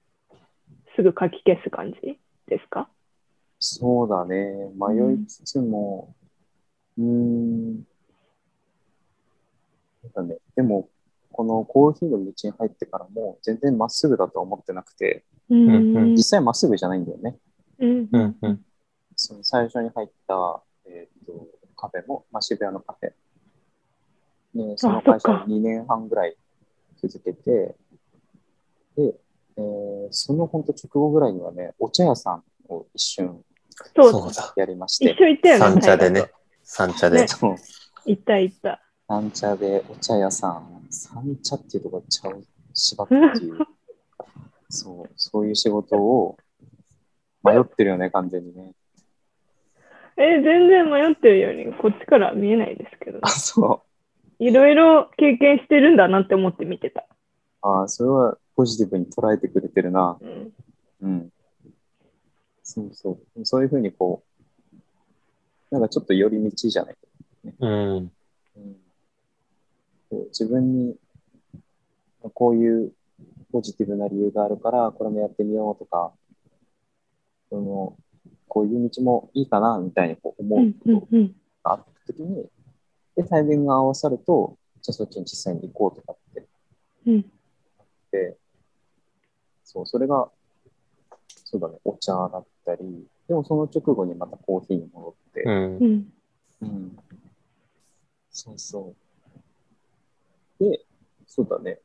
[0.96, 2.90] すぐ書き消す感じですか？
[3.60, 4.72] そうだね。
[4.76, 6.16] 迷いつつも、
[6.98, 7.84] うーん。
[10.04, 10.89] なんかね、でも、
[11.32, 17.38] このコーヒーの道に入ってからも全然まっすぐだとは思ってなくて、うんうん実際まっすぐじゃないんだよね。
[17.80, 18.66] うんうんうん
[19.16, 23.12] その最初に入った、えっとカフェも、まあ、渋谷のカフェ。
[24.54, 26.36] ね、その会社そっか2年半ぐらい
[27.02, 27.76] 続けて、
[28.97, 29.16] で、
[29.58, 33.41] えーその本当直後ぐらいにはね、お茶屋さんを一瞬
[33.95, 34.54] そうそうだ。
[34.58, 35.60] やりまし一て、緒行ったよね。
[35.60, 36.32] 三茶でね。
[36.64, 37.20] 三茶で
[38.06, 38.82] 行った行った。
[39.12, 42.41] 三茶でお茶屋さん、三茶っていうところで茶を
[42.74, 43.57] 縛ってっていう、
[44.70, 46.38] そう、そういう仕事を
[47.43, 48.72] 迷ってるよね、完全にね。
[50.16, 53.84] え、全然迷ってるようにこっちからは見えないですけどあ、、そ
[54.39, 54.43] う。
[54.45, 57.05] いろいろ経験してるんだなって思って見てた。
[57.64, 60.18] あそれはポジティブに捉えてくれてるな。
[60.22, 60.53] うん。
[61.01, 61.34] うん。
[62.64, 63.45] そうそう。
[63.45, 64.24] そういうふうにこ
[64.74, 64.80] う、
[65.70, 66.95] なんかちょっと寄り道じゃない。
[67.59, 68.12] うん。
[68.55, 68.81] うん、
[70.12, 70.97] こう自分に
[72.34, 72.91] こういう
[73.51, 76.12] ポジティブな理由があるから、これもやってみようとか、
[77.49, 77.95] その
[78.47, 81.18] こういう道もいいかなみたいにこう思ううんこと。
[81.64, 82.45] があったときに、
[83.16, 86.47] で、タイミングが合わさると、じゃあそっちに実際に行こうとかって
[87.07, 87.32] うん
[88.12, 88.36] で、
[89.64, 90.30] そう、それが、
[91.45, 95.86] そうだね、お茶だったり、でもその直後にまたコーヒーに戻って、うんう。
[95.86, 96.14] ん。
[96.62, 96.97] うん。
[98.30, 99.11] そうそう。
[100.62, 100.86] で、
[101.26, 101.80] そうだね。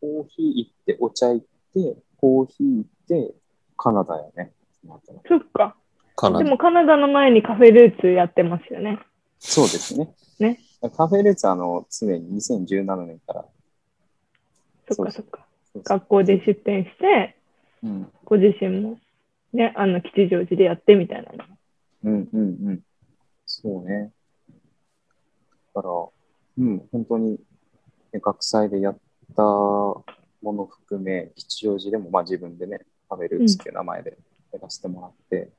[0.00, 3.34] コーヒー行って、お茶行って、コーヒー行って、
[3.76, 4.52] カナダやね。
[5.26, 5.76] そっか。
[6.16, 6.44] かなり。
[6.44, 8.98] でもカナダの前にカフェルーツやってますよね。
[9.38, 10.14] そうですね。
[10.38, 10.58] ね。
[10.96, 13.44] カフェルーツはあの、常に2017年から。
[14.90, 15.46] そっかそっか。
[15.74, 17.36] そうそう学校で出店して、
[17.82, 18.12] うん。
[18.24, 18.98] ご自身も
[19.52, 21.44] ね、あの吉祥寺でやってみたいなの。
[22.04, 22.80] うんうんうん。
[23.44, 24.10] そうね。
[25.74, 27.38] だから、うん、本当に、ね
[28.12, 28.98] 学祭でやっ
[29.36, 30.04] たも
[30.42, 34.18] の含め、吉祥寺でもまあ自分でね、カフェルーツっていう名前で
[34.52, 35.50] やらせてもらって、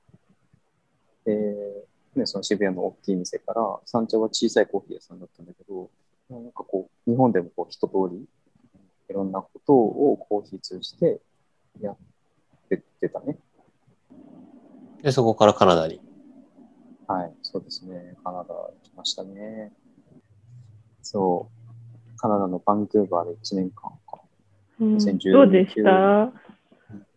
[1.25, 1.85] で、
[2.15, 5.89] ね、その渋谷の大きい店から、三茶は小さいコーヒー屋さんだったんだけど、
[6.29, 8.25] なんかこう、日本でもこう一通り、
[9.09, 11.19] いろんなことをコーヒー通じて
[11.81, 11.97] やっ
[12.69, 13.37] てってたね。
[15.01, 16.01] で、そこからカナダに。
[17.07, 18.15] はい、そうですね。
[18.23, 19.73] カナダ行きましたね。
[21.01, 21.58] そう。
[22.19, 24.21] カナダのバンクーバーで1年間か。
[24.79, 25.89] うん、2019どうでした？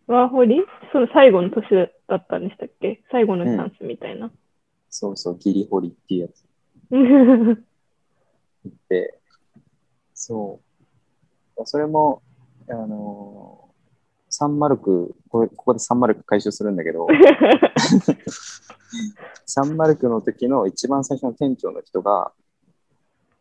[0.07, 0.61] ワーホリ？
[0.91, 1.65] その最後の年
[2.07, 3.03] だったんでしたっけ？
[3.11, 4.31] 最後のチャンスみたいな。
[4.89, 6.45] そうそう、ギリホリっていうやつ。
[6.91, 7.57] 行
[8.69, 9.19] って、
[10.13, 10.59] そ
[11.57, 11.61] う。
[11.65, 12.21] それも、
[12.69, 13.63] あのー
[14.35, 17.05] サンマルク、これ、ここでサンマルク回収するんだけど、
[19.45, 22.31] サンマルクの時の一番最初の店長の人が、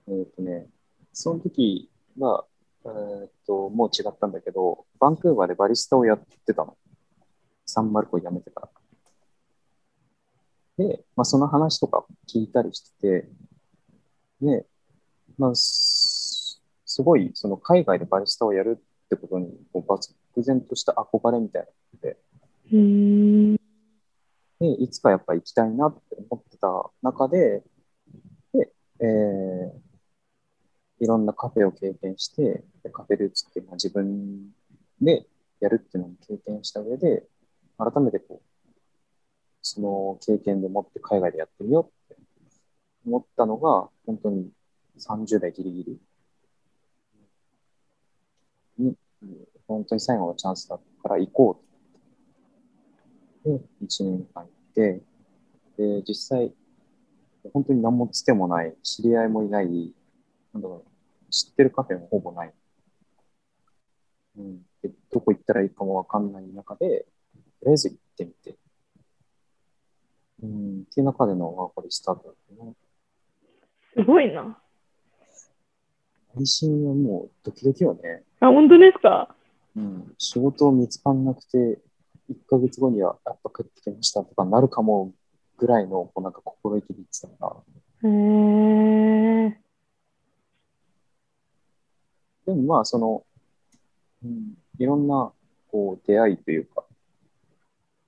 [0.07, 0.67] えっ、とね、
[1.13, 2.45] その時は、
[2.85, 2.89] え
[3.27, 6.77] っ、と、もう違ったんだけど、バンクーバーでバリスタをやってたの。
[7.67, 8.63] サンマルクを辞めてか
[10.79, 10.85] ら。
[10.85, 13.29] で、まあ、その話とか聞いたりしてて、
[14.41, 14.67] で、
[15.39, 22.19] まあ、すすごい、その海外でバリスタをやるってことに、こう漠然とした憧れみたいなので、
[22.71, 23.57] うーん。
[24.61, 27.63] で、いつかやっぱ行きたいなって思ってた中で、
[28.53, 29.92] で、えー
[31.03, 34.53] いろんなカフェを経験して、カフェルーツっていうのは自分
[35.01, 35.27] で
[35.59, 37.27] やるっていうのも経験した上で、
[37.77, 38.69] 改めてこう、
[39.63, 42.23] その経験でもって海外でやってみようって
[43.05, 44.49] 思ったのが、本当に
[44.97, 46.01] 30代ギリギリ
[48.79, 48.97] に、
[49.67, 51.61] 本当に最後のチャンスだったから行こ
[53.45, 53.59] うと。
[53.59, 55.03] で、1年間行って、
[55.79, 56.55] で、実際、
[57.53, 59.93] 本当に何もつてもない、知り合いもいない、
[60.53, 60.92] なんだろう、
[61.33, 62.53] 知ってるカフェもほぼない。
[64.39, 67.07] うん、でどこ行ったらいいかもわかんない中で、
[67.61, 68.57] とりあえず行ってみて。
[70.43, 72.75] うん、っていう中でのワーホリスタートだったね。
[73.95, 74.59] すごいな。
[76.35, 78.25] 配信はもうドキドキよね。
[78.41, 79.35] あ、本当ですか？
[79.77, 81.81] うん、仕事見つかんなくて、
[82.31, 85.13] 1ヶ月後にはやっぱ帰ってきましたとかなるかも
[85.57, 87.57] ぐらいの、こうなんか心意気で言ってたか
[88.03, 88.11] ら。
[88.11, 88.13] へ
[89.19, 89.22] え。
[92.53, 93.25] でもまあ、その、
[94.23, 95.33] うん、いろんな、
[95.71, 96.85] こう、出会いというか、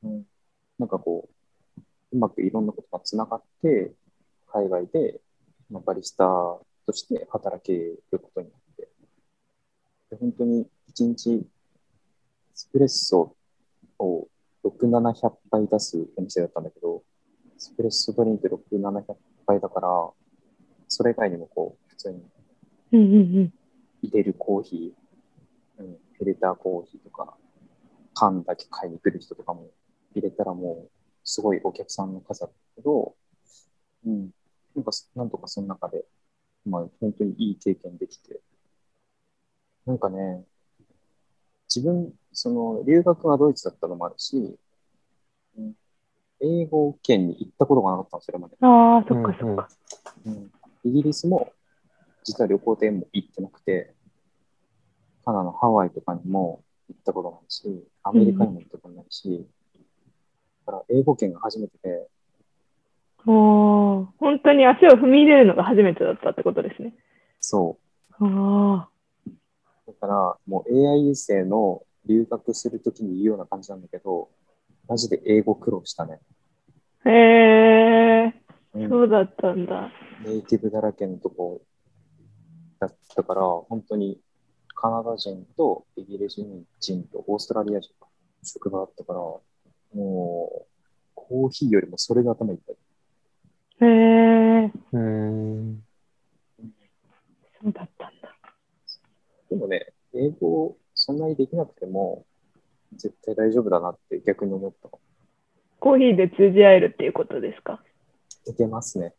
[0.03, 0.27] うん、
[0.79, 1.29] なんかこ
[1.79, 1.81] う、
[2.13, 3.95] うまくいろんなことがつながって、
[4.53, 5.21] 海外で、
[5.71, 8.89] まあ、バリスタとして働けることになって、
[10.11, 11.41] で本当に一日、エ
[12.53, 13.35] スプレッソ
[13.99, 14.29] を
[14.63, 17.03] 6、700杯出すお店だったんだけど、
[17.57, 19.17] エスプレッソドリンク6、700
[19.47, 19.89] 杯だから、
[20.87, 22.23] それ以外にもこう、普通に。
[24.05, 25.87] 入れるコーヒー、うん、
[26.19, 27.37] フィルターコーヒーとか、
[28.15, 29.71] 缶だけ買いに来る人とかも
[30.15, 30.91] 入れたらもう、
[31.25, 33.15] すごいお客さんの数だったけど、
[34.07, 34.31] うん、
[34.77, 36.05] なんか、なんとかその中で、
[36.67, 38.41] まあ、本当にいい経験できて、
[39.87, 40.45] なんかね、
[41.75, 44.59] 自分、その、留学がドイツだったのもあるし、
[45.57, 45.75] うん、
[46.41, 48.57] 英語圏に行ったことがなかったの、それまで。
[48.61, 49.69] ああ、そっかそっか。
[50.27, 50.53] うん、
[50.85, 51.53] イギリスも
[52.25, 53.94] 実は旅行でも行ってなくて、
[55.25, 59.47] カナダのハワイとかにも行ったことないし、アメリカにも行ったことないし、
[60.67, 62.09] だから英語圏が初めてで、
[63.27, 66.95] おー本当に足を踏み入れるのが初めてだったってことですね。
[67.41, 67.79] そ
[68.19, 68.89] ああ。
[69.27, 69.31] う。
[69.87, 74.29] だからもう AI 生の留学するときに言うような感じなんだけど、
[74.89, 76.21] マジで英語苦労したね。
[77.07, 78.35] へえ、
[78.75, 79.91] うんそうだったんだ。
[80.25, 81.63] ネイティブだらけのとこ
[82.79, 84.19] だったから、本当に
[84.85, 86.43] カナダ人とイギリス
[86.79, 88.07] 人とオーストラリア人が
[88.43, 89.41] 職場だったから、も
[89.95, 90.67] う、
[91.15, 92.77] コーヒーよりもそれが頭いっぱい。
[93.87, 93.91] へ
[94.65, 95.83] え、うーん。
[97.63, 98.37] そうだったんだ。
[99.49, 102.27] でもね、英語そんなにできなくても、
[102.95, 104.91] 絶対大丈夫だなって逆に思った。
[105.81, 107.83] コーヒーで通じ合えるっていうことですか？
[108.47, 109.15] いけますね。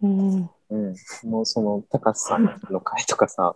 [0.00, 0.50] うん。
[0.70, 0.94] うん。
[1.24, 3.54] もうその、高橋さんの回とかさ、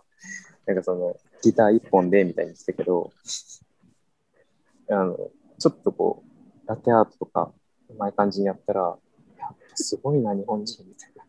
[0.65, 3.11] なんかその、ギター一本でみたいに言ってたけど、
[4.89, 5.17] あの、
[5.59, 6.23] ちょっとこ
[6.65, 7.51] う、ラテアートとか、
[7.89, 8.97] うまい感じにやったら、やっ
[9.37, 11.23] ぱすごいな、日本人みたいな。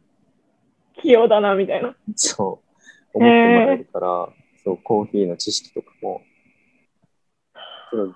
[1.03, 1.97] 器用だな、みたいな。
[2.14, 2.62] そ
[3.14, 4.28] う、思ってもらえるから、
[4.62, 6.22] そう、コーヒーの知識とかも、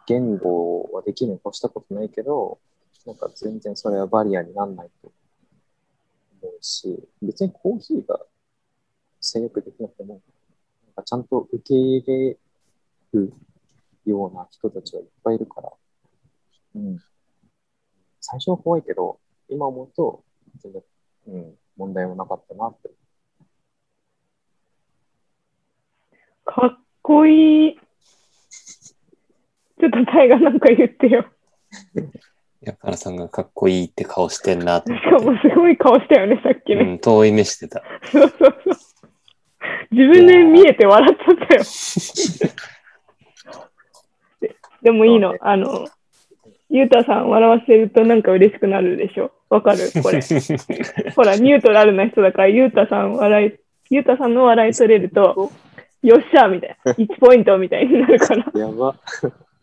[0.06, 2.58] 言語はできるに越したことないけど、
[3.06, 5.12] なんか全然それはバリアにならないと
[6.42, 8.20] 思うし、別にコーヒーが
[9.20, 10.20] 制約できなくても、
[10.98, 12.36] かちゃんと受け入れ
[13.12, 13.32] る
[14.04, 15.70] ような人たちはいっぱいいるから、
[16.76, 16.98] うん。
[18.20, 19.18] 最初は怖いけど、
[19.48, 20.24] 今思うと、
[20.62, 20.82] 全然、
[21.28, 22.90] うん、問題もなかったなって
[26.44, 27.78] かっこいい。
[29.80, 31.24] ちょっとタイがなんか言ってよ。
[32.60, 35.18] やからさんがかっこいいって顔してんなとしか。
[35.18, 36.82] もすごい顔したよね、さっきね。
[36.82, 37.82] うん、遠い目してた。
[38.10, 38.97] そうそうそう。
[39.90, 41.62] 自分で見えて笑っちゃったよ。
[44.40, 45.34] で でもいいの。
[45.40, 45.86] あの、
[46.70, 49.32] ゆうたさん笑わせるとなんか嬉しくなるでしょ？
[49.48, 49.78] わかる？
[50.02, 50.20] これ。
[51.16, 53.52] ほら、ニュートラルな人だから、ゆうたさん笑い、
[53.90, 55.50] ゆうたさんの笑い取れると、
[56.02, 56.92] よっしゃみたいな。
[56.92, 58.94] 1ポイントみたいになるから、 やば。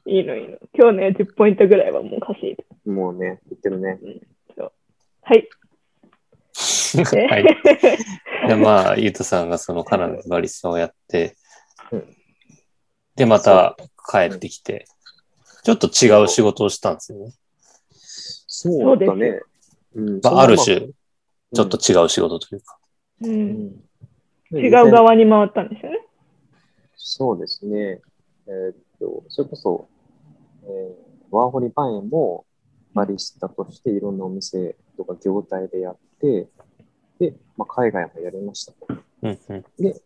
[0.08, 0.58] いいのいいの。
[0.74, 2.66] 今日ね、10ポイントぐらいはもう稼いで。
[2.86, 3.98] もうね、言ってるね。
[5.28, 5.48] はい。
[7.30, 8.48] はい。
[8.48, 11.36] で、まあ、ゆうとさんがそのカナダでバリスタをやって
[11.92, 12.16] うん、
[13.16, 13.76] で、また
[14.10, 14.86] 帰ってきて、
[15.64, 17.34] ちょっと違う仕事をしたんですよね。
[18.48, 19.42] そうだね。
[19.94, 22.78] うんまあ、ある種、ちょっと違う仕事というか。
[23.22, 23.86] う、うんん
[24.52, 26.00] 違う側に回ったんですよね。
[26.96, 28.02] そうですね。
[28.48, 29.88] えーっと、それこそ、
[30.64, 32.45] えーワーホリパンエも
[32.96, 36.48] バリスタとしていろんなお店とか業態でやって、
[37.20, 38.88] で、まあ、海外もやりましたと。
[39.22, 39.66] うんうん。
[39.78, 40.02] で、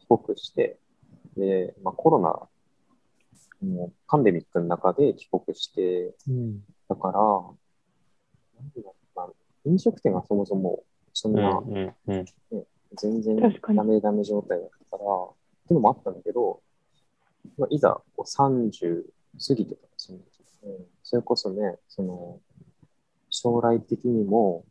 [0.00, 0.78] 帰国して、
[1.36, 2.28] で、まあ、コロナ、
[3.66, 6.14] もうパンデミックの中で帰国して、
[6.88, 7.20] だから、
[8.60, 9.32] なんていうのかな
[9.64, 12.24] 飲食店がそもそもそんな、うんうんうん
[12.96, 15.28] 全然ダメダメ状態だったから、っ
[15.68, 16.62] ていうのもあったんだけど、
[17.58, 19.02] まあ、いざこう30
[19.46, 20.24] 過ぎてたらその時、
[20.64, 22.38] うん、それこそね、その、
[23.30, 24.66] 将来的にも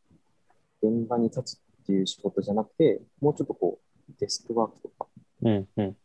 [0.84, 5.08] 現場に立つっていう仕事じゃなくて、もうちょっとこう、デスクワークとか、
[5.42, 5.98] うんうん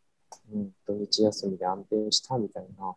[0.55, 2.95] うん、土日休みで安定したみたいな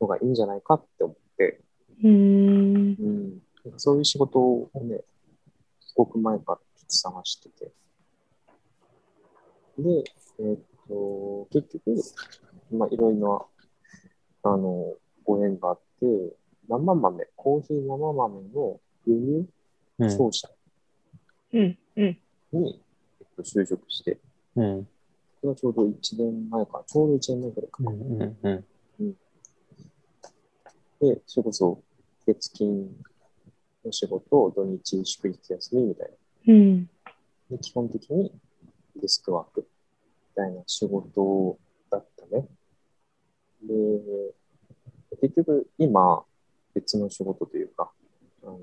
[0.00, 1.60] のがいいんじゃないかって思って、
[2.04, 2.12] うーん。
[2.12, 3.30] うん、
[3.64, 5.00] なんかそういう仕事をね、
[5.80, 7.72] すごく前から探してて。
[9.76, 10.04] で、
[10.38, 11.96] えーっと、結局、
[12.70, 13.50] まあ、いろいろ
[14.44, 14.94] な、あの、
[15.24, 16.36] ご縁があって、
[16.68, 20.48] 生豆、コーヒー生豆の輸うん入商社
[21.52, 21.78] うん。
[21.96, 22.18] うん。
[22.52, 22.82] に、
[23.20, 24.18] えっと、就職して、
[24.56, 24.84] うん
[25.42, 27.90] これはちょうど1年前か、ちょうど1年前くらいかな。
[27.90, 28.64] うんうんうん
[31.00, 31.82] で、それこそ、
[32.24, 32.88] 月金
[33.84, 36.10] の仕事、土日祝日休みみたい
[36.46, 36.54] な。
[36.54, 36.88] うん。
[37.50, 38.32] で基本的に
[38.96, 39.66] デスクワークみ
[40.36, 41.58] たいな仕事
[41.90, 42.46] だったね。
[43.62, 43.74] で、
[45.22, 46.24] 結局今
[46.74, 47.92] 別の仕事というか、
[48.42, 48.58] あの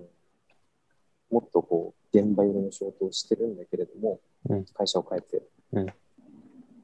[1.32, 5.41] もっとこう現場寄りの仕事をしてるんだけれども、うん会社を変えて、
[5.72, 5.88] うん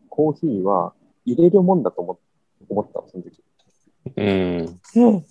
[0.09, 0.93] コーヒーは
[1.25, 2.17] 入れるもんだと思
[2.69, 3.43] 思ったのその時。
[4.15, 5.25] うんうん。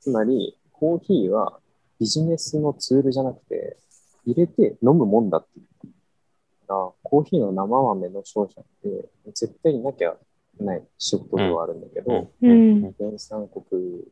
[0.00, 1.60] つまり、コーヒーは
[1.98, 3.76] ビジネスのツールじゃなくて、
[4.24, 5.66] 入れて飲むもんだっていう。
[6.66, 10.16] だからコーヒーの生豆の商社って、絶対になきゃ
[10.64, 12.94] ない仕事ではあるんだけど、うん。
[12.98, 14.04] 原産国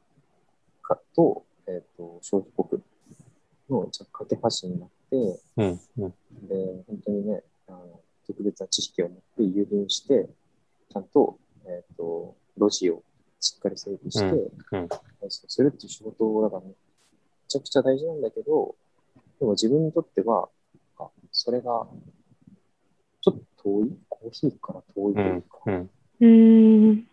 [0.83, 2.83] かと、えっ、と、消費国
[3.69, 6.11] のじゃ架け橋になって、うんうん。
[6.49, 10.29] で、本当にね、あの特別な知識を持って輸入して、
[10.93, 13.03] ちゃんと、えっ、と、路地を
[13.41, 14.25] しっかり整備して、
[14.73, 14.89] うんうん。
[15.31, 16.75] するっていう仕事だから、ね、め
[17.49, 18.75] ちゃくちゃ大事なんだけど、
[19.39, 20.49] でも自分にとっては、
[20.99, 21.87] あそれが、
[23.21, 25.91] ちょっと遠い、コーヒーから遠いというか、うんうん。
[26.21, 27.09] うん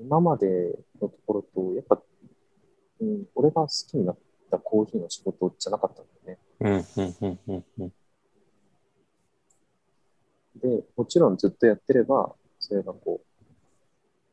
[0.00, 2.00] 今までのところと、やっぱ、
[3.00, 4.18] うん、俺が好きになっ
[4.50, 6.38] たコーヒーの仕事じゃなかったんだよね。
[6.60, 7.92] うんうんうんうんうん
[10.60, 13.44] で、もちろんずっとやってれば、それがこう、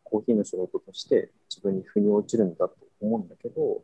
[0.03, 3.83] コーヒーの仕事として自分に腑に落ちるんだと思うんだけど、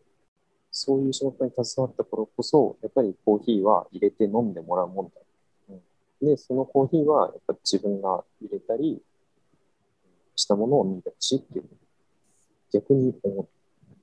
[0.72, 5.12] そういう仕事に携わった頃こそ、やっぱりコーヒーは入れて飲んでもらうもんだ。
[5.70, 9.02] うん、で、そのコーヒーはやっぱ自分が入れたり
[10.36, 11.66] したものを飲んでほしいっていう、
[12.74, 13.42] 逆に思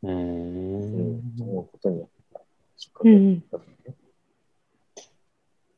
[0.02, 2.40] う,、ううんん思うことになった
[2.76, 3.40] きっかけうん。
[3.50, 3.96] だったね。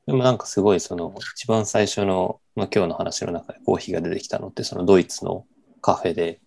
[0.06, 5.46] でもなんかすごいその一番最初の、まあ、今日の話の中でコーヒーが出てきたのってそのドイツの
[5.80, 6.40] カフェで、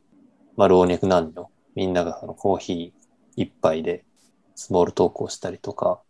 [0.57, 4.03] まあ、老若男女みんながそのコーヒー一杯で
[4.55, 6.01] スモールトークをしたりとか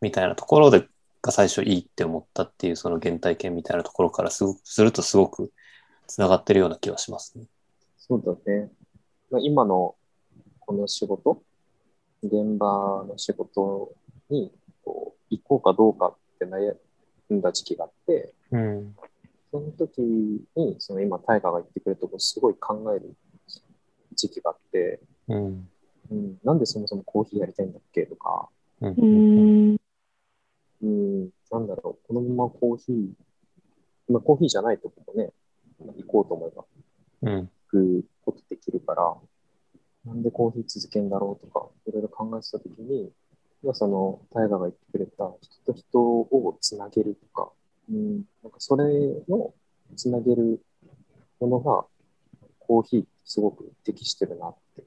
[0.00, 0.88] みたいなところで
[1.22, 5.52] が最初いいって思ったっていうその原体験みたいなところからすごくするとすごく
[6.08, 7.44] つながってるような気はしますね。
[7.98, 8.70] そうだね。
[9.30, 9.94] まあ、今の
[10.60, 11.42] この仕事、
[12.22, 13.92] 現場の仕事
[14.30, 14.50] に
[14.84, 16.74] こう行こうかどうかって悩
[17.32, 18.96] んだ時期があって、うん。
[19.50, 23.14] その時に、その今、大河が言ってくれたことすごい考える
[24.14, 25.68] 時期があって、うん。
[26.10, 28.48] うん、なんでそもそもコーヒーやりたいんだっけとか、
[28.80, 29.06] うんう
[29.74, 29.76] ん。
[30.82, 33.08] うん、なんだろう、このままコーヒー、
[34.12, 35.32] まあ、コーヒーじゃないとこもね、
[35.78, 36.64] 行こうと思えば
[37.22, 37.50] うん。
[37.70, 39.16] 行くことできるから、
[40.04, 43.10] なんでコーヒー続けんだろうとか、いろいろ考えてたときに、
[43.62, 47.50] まあ、その、大河が言ってくれた人と人をつなげるとか、
[47.90, 48.84] うん、なんかそれ
[49.28, 49.52] の
[49.96, 50.60] つなげる
[51.40, 51.84] ものが、
[52.60, 54.84] コーヒーってすごく適してるなって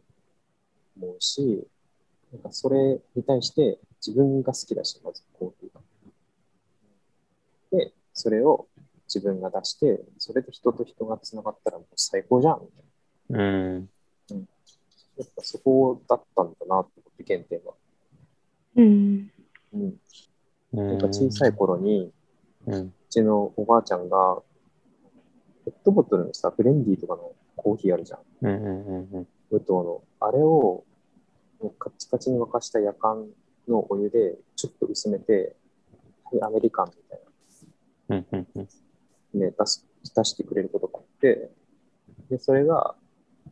[1.00, 1.68] 思うし、
[2.32, 5.82] なんかそれに対して自分が好きだし、まずコーヒーが。
[7.72, 8.68] で、それを
[9.14, 13.44] 自分が出して、それで人と人がつながったらもう最高じゃんみたいな。
[13.44, 13.48] う
[13.78, 13.90] ん。
[15.18, 17.74] やっぱそこだったんだなって思って、原点は。
[18.78, 19.32] うん。
[19.74, 19.96] うん。
[20.74, 20.88] うん。
[20.88, 22.12] なんか小さい頃に、
[22.68, 22.94] ううん。
[23.10, 24.42] ちのおばあちゃんが、
[25.66, 28.20] ペットボトルのさ、ブレンディーとかのコーヒーあるじゃん。
[28.42, 29.68] うんうんうんうん。
[29.68, 30.02] の。
[30.22, 30.84] あれを、
[31.62, 33.28] もうカッチカチに沸かした夜間
[33.68, 35.56] のお湯でちょっと薄めて、
[36.24, 37.20] はい、アメリカンみたい
[38.10, 38.68] うんうんうん。
[39.34, 39.86] な、ね、出す、
[40.16, 41.52] 出してくれることがあって、
[42.30, 42.96] で、それが、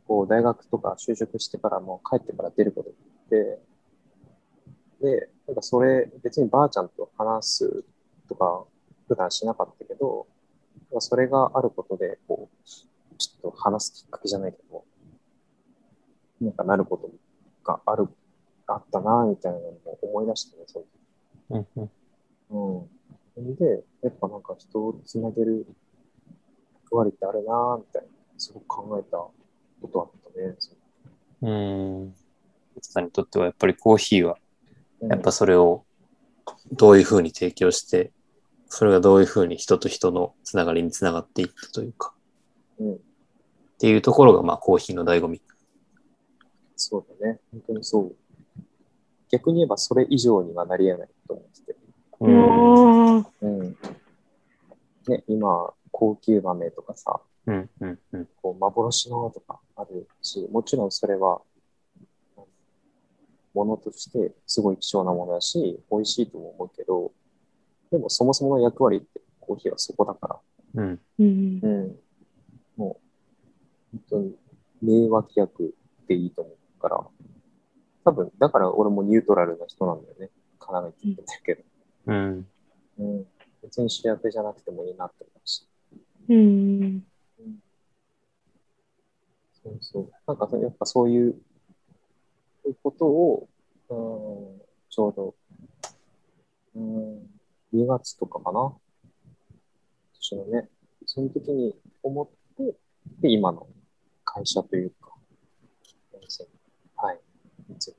[0.06, 3.60] こう、大学とか就職してからも帰ってから出ることがあって、
[5.00, 7.84] で、なんかそれ、別にばあちゃんと話す
[8.28, 8.64] とか、
[9.08, 10.26] 普段しなかったけど、
[10.98, 12.64] それがあることで、こう、
[13.18, 14.84] ちょっと話すきっかけじゃないけど、
[16.40, 17.10] なんかなること
[17.64, 18.08] がある、
[18.66, 21.00] あったな、みたいなのを思い出してね、その時
[21.50, 22.90] うんうんうん。
[23.36, 25.66] で、やっぱなんか人をつなげる
[26.84, 28.08] 役割ってあるなぁ、みたいな、
[28.38, 29.32] すごく考えたこ
[29.92, 30.56] とあったね。
[31.42, 32.14] うん。
[32.82, 34.36] さんにとってはやっぱりコーヒーは、
[35.00, 35.86] うんやっぱそれを
[36.72, 38.12] どういうふうに提供して、
[38.68, 42.12] それがどういうふうに人と人のつながりにつながっていったというか、
[42.78, 42.98] うんっ
[43.80, 45.40] ていうところがまあコーヒーの醍醐味。
[46.76, 47.40] そうだね。
[47.50, 48.14] 本当にそう。
[49.30, 51.76] 逆に言えばそれ以上にはなり得ないと思ってて。
[52.20, 53.18] うん。
[53.18, 53.76] うん。
[55.08, 57.70] ね、今、高級豆とかさ、うん。
[57.80, 57.98] うん。
[58.12, 58.28] うん。
[58.42, 61.40] こう幻のとかあるし、もちろんそれは、
[63.52, 67.12] ものとしてすごい貴重なものだし、美味しいとも思うけど、
[67.90, 70.40] でもそもそもの役割ってコーヒーはそこだか
[70.74, 71.00] ら、うん。
[71.18, 71.68] うんう。
[71.68, 71.96] ん。
[72.76, 73.00] も
[73.94, 74.36] う、本当に
[74.82, 75.74] 名脇役
[76.06, 77.04] でいいと思うから、
[78.04, 80.30] 多分、だから俺もニュートラルな人なんだよね。
[80.58, 81.62] かなり言ってたけど。
[82.06, 82.48] うん。
[82.98, 83.26] うん。
[83.62, 85.66] 別に主役じゃなくてもいいなって思うした。
[86.28, 87.04] うん。
[89.62, 90.10] そうそう。
[90.26, 91.32] なんか、やっぱそういう、
[92.62, 93.48] そういうことを、
[93.90, 95.34] うん、ちょうど、
[96.74, 97.30] うん、
[97.74, 98.72] 2月とかかな。
[100.14, 100.68] 私のね、
[101.06, 102.74] その時に思って、
[103.20, 103.66] で、今の
[104.24, 105.10] 会社というか、
[106.96, 107.20] はい、
[107.68, 107.94] 結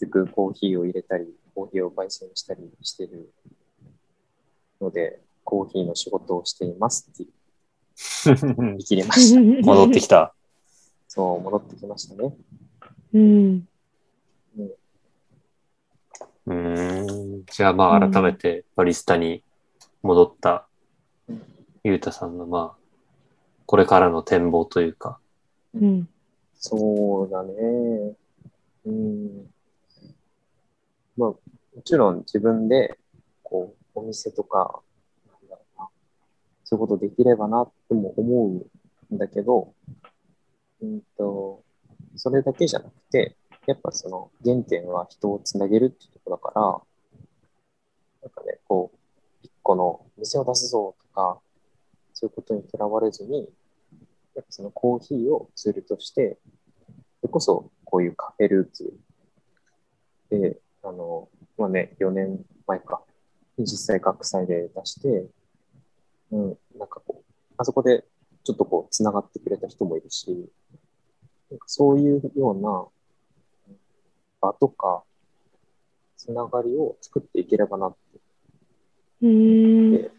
[0.00, 3.32] 局、コーヒーを入れたり、コーヒーを焙煎したりしてる
[4.80, 7.24] ので、コーヒーの仕事をしていますって
[8.56, 9.40] 言い切り ました。
[9.66, 10.34] 戻ってきた。
[11.08, 12.34] そう、戻ってきましたね。
[13.14, 13.68] うん。
[16.46, 17.44] うーん。
[17.46, 19.44] じゃあまあ改めてバリスタに
[20.02, 20.66] 戻った
[21.28, 21.42] うん
[21.84, 22.82] ゆうたさんのまあ、
[23.66, 25.18] これからの展望というか。
[25.74, 26.08] うん。
[26.54, 27.52] そうだね。
[28.86, 29.51] うん。
[31.22, 31.38] まあ、も
[31.84, 32.98] ちろん自分で、
[33.44, 34.82] こう、お店とか、
[35.24, 35.88] なんだろうな、
[36.64, 38.60] そういうことできればなっても思
[39.10, 39.72] うんだけど、
[40.82, 41.62] うんと、
[42.16, 43.36] それだけじゃなくて、
[43.68, 46.60] やっぱその原点は人をつなげるっていうところだから、
[48.22, 48.98] なんかね、こう、
[49.44, 51.40] 一個の店を出すぞとか、
[52.14, 53.48] そういうことにとらわれずに、
[54.34, 56.40] やっぱそのコーヒーをツールとして、
[57.20, 58.92] それこそこういうカフェルーツ
[60.28, 63.02] で、あの、まあね、4年前か、
[63.56, 65.26] に実際学祭で出して、
[66.30, 68.04] うん、なんかこう、あそこで
[68.44, 70.50] ちょっとこう、つながってくれた人もいるし、
[71.50, 72.86] なんかそういうような
[74.40, 75.04] 場とか、
[76.16, 78.20] つながりを作っていければなって。
[79.22, 80.10] うん。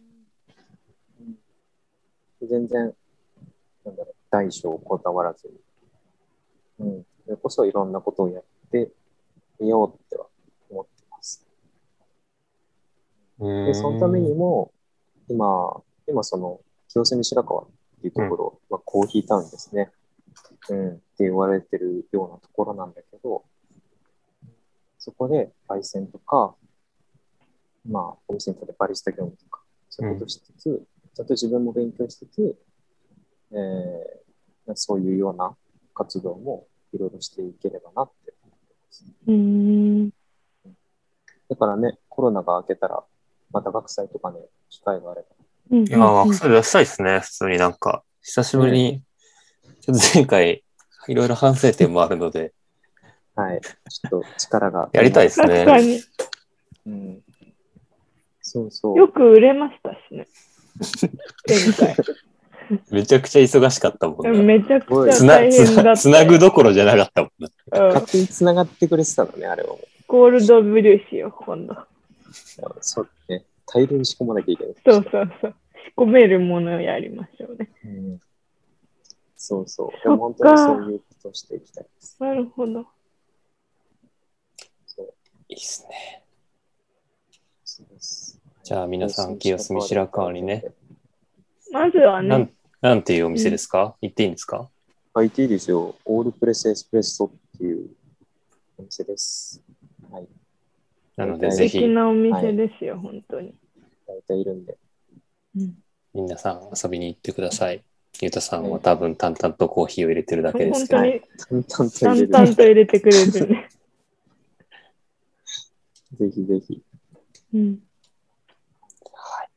[2.42, 2.94] 全然、
[3.86, 5.54] なんだろう、大小をこだわらずに、
[6.80, 8.92] うん、それこそいろんなことをやって
[9.60, 10.28] みようっては
[10.70, 11.46] 思ってます。
[13.40, 14.72] で、そのためにも、
[15.30, 17.66] 今、今その、清澄白河っ
[18.02, 19.92] ていうところ、まあ、コーヒータウンですね。
[20.70, 23.44] うん、って言われてるようなところなんだけど、
[24.98, 26.56] そこで焙煎とか、
[27.86, 30.84] まあ、お店に立ってバリスタ業務とか、そういうことしつつ、
[31.14, 32.56] ちゃんと自分も勉強しつつ、
[33.52, 35.56] えー、そういうような
[35.94, 39.06] 活動もいろいろしていければなって思ってます。
[39.28, 40.10] うん。
[41.50, 43.04] だからね、コロナが明けたら、
[43.54, 44.40] また学祭とかね、
[44.70, 45.28] 機会があれば。
[45.72, 45.88] うん。
[45.88, 47.20] いやー、それ出したいですね。
[47.20, 49.02] 普通になんか、久しぶりに、
[49.82, 50.64] ちょっと前回、
[51.08, 52.54] いろいろ反省点もあるので、
[53.36, 53.62] はい。
[53.62, 54.90] ちょっと力が。
[54.94, 55.48] やりたいですね。
[55.48, 56.02] 確かに。
[56.86, 57.22] うん。
[58.42, 58.98] そうそう。
[58.98, 60.28] よく売れましたしね。
[61.48, 61.96] 前回。
[62.92, 64.32] めちゃくちゃ忙しかったもんな。
[64.42, 65.84] めちゃくちゃつなつ大変だった。
[65.84, 67.50] なつなぐどころじゃなかったもんな。
[67.88, 69.76] うん勝手に繋がってくれてたのね、あれは。
[70.08, 71.76] ゴールドブルーしよう、今度。
[72.82, 73.46] そうね。
[73.66, 74.76] 大量に仕込まなきゃいけない。
[74.86, 75.56] そうそうそう。
[75.86, 77.70] 仕込めるものをやりましょうね。
[77.86, 78.20] うん
[79.46, 80.18] そうそう。
[80.18, 82.16] 本当にそういうことをしていきたいです。
[82.22, 82.86] なるほど。
[84.86, 85.14] そう
[85.50, 86.24] いいっすね。
[87.66, 88.40] そうです。
[88.64, 90.64] じゃあ皆さん、清澄白河にね。。
[91.74, 94.70] まずはなんね、なんていうお店ですか、言っていいんですか
[95.14, 95.94] ？IT ですよ。
[96.06, 97.90] オールプレスエスプレッソっていう
[98.78, 99.62] お店です。
[100.10, 100.28] はい。
[101.16, 103.54] なので、はいぜひ素敵、なお店ですよ、本当に。
[104.08, 104.78] 大体いるんで。
[105.58, 105.78] うん
[106.16, 107.84] 皆さん遊びに行ってください。
[108.22, 112.50] ゆうたさんは多分淡々とコーヒーを入れてるだけですけど、本当に淡々と入れ淡る。
[112.52, 113.70] 々と入れてくれるね。
[116.14, 116.84] ぜひぜひ。
[117.56, 117.80] うん。
[119.12, 119.50] はい。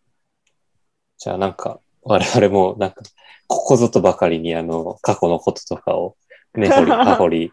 [1.19, 3.03] じゃあなんか、我々もなんか、
[3.47, 6.17] ここぞとばかりにあの、過去のこととかを、
[6.55, 7.53] ね、掘り葉掘り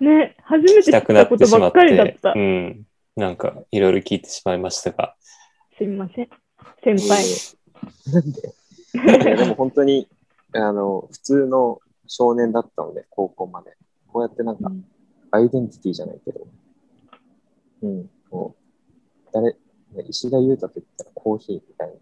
[0.00, 2.38] ね、初めて知したくなったことばっかってしまって、りだったう。
[2.38, 2.86] ん。
[3.16, 5.16] なんかいろいろ聞いてしまいましたが、
[5.76, 6.28] すみません。
[6.82, 7.24] 先輩。
[8.12, 8.54] なんで？
[8.94, 10.08] い やでも本当に、
[10.54, 13.76] あの、普通の少年だったので、高校まで。
[14.06, 14.70] こうやってなんか、
[15.30, 16.46] アイデンティティじゃないけど、
[17.82, 19.58] うん、こう、誰、ね
[20.08, 21.94] 石田優太と言ったらコーヒーみたいな、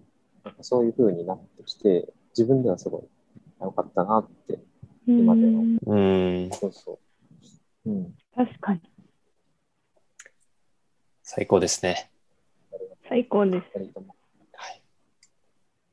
[0.45, 3.03] なんかそういう風になってきて、自分ではすごい
[3.61, 4.59] 良かったなって、
[5.07, 5.99] 今でもうん
[6.45, 6.99] うん、そうそ
[7.87, 7.91] う。
[7.91, 8.15] うん。
[8.35, 8.81] 確かに。
[11.32, 12.11] 最高ですね。
[13.09, 13.78] 最高です。
[13.78, 14.82] はい。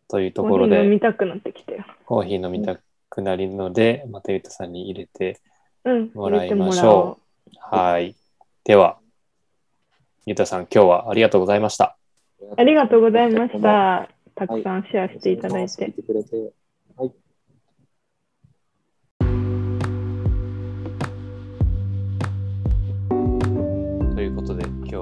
[0.08, 1.86] というとコころで、ーヒー飲みたくなってきたよ。
[2.08, 5.40] コーヒー飲みたくなるので、またゆうたさんに入れて
[5.84, 6.12] うん。
[6.16, 7.20] もらいまし入れてもらおうょ
[7.54, 7.76] う。
[7.76, 8.16] はい。
[8.64, 8.98] では、
[10.26, 11.96] ゆうたさん、今日はありがとうございました。
[12.58, 14.48] ありがとうございましはた。
[14.48, 15.84] たくさんシェアしていただいて。
[15.84, 15.94] はい。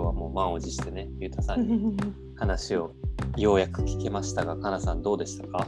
[0.06, 1.98] はもう満を持してね、ゆうたさんに
[2.36, 2.92] 話を
[3.38, 5.68] ようやく聞けましたが、かなさんどうでしたか？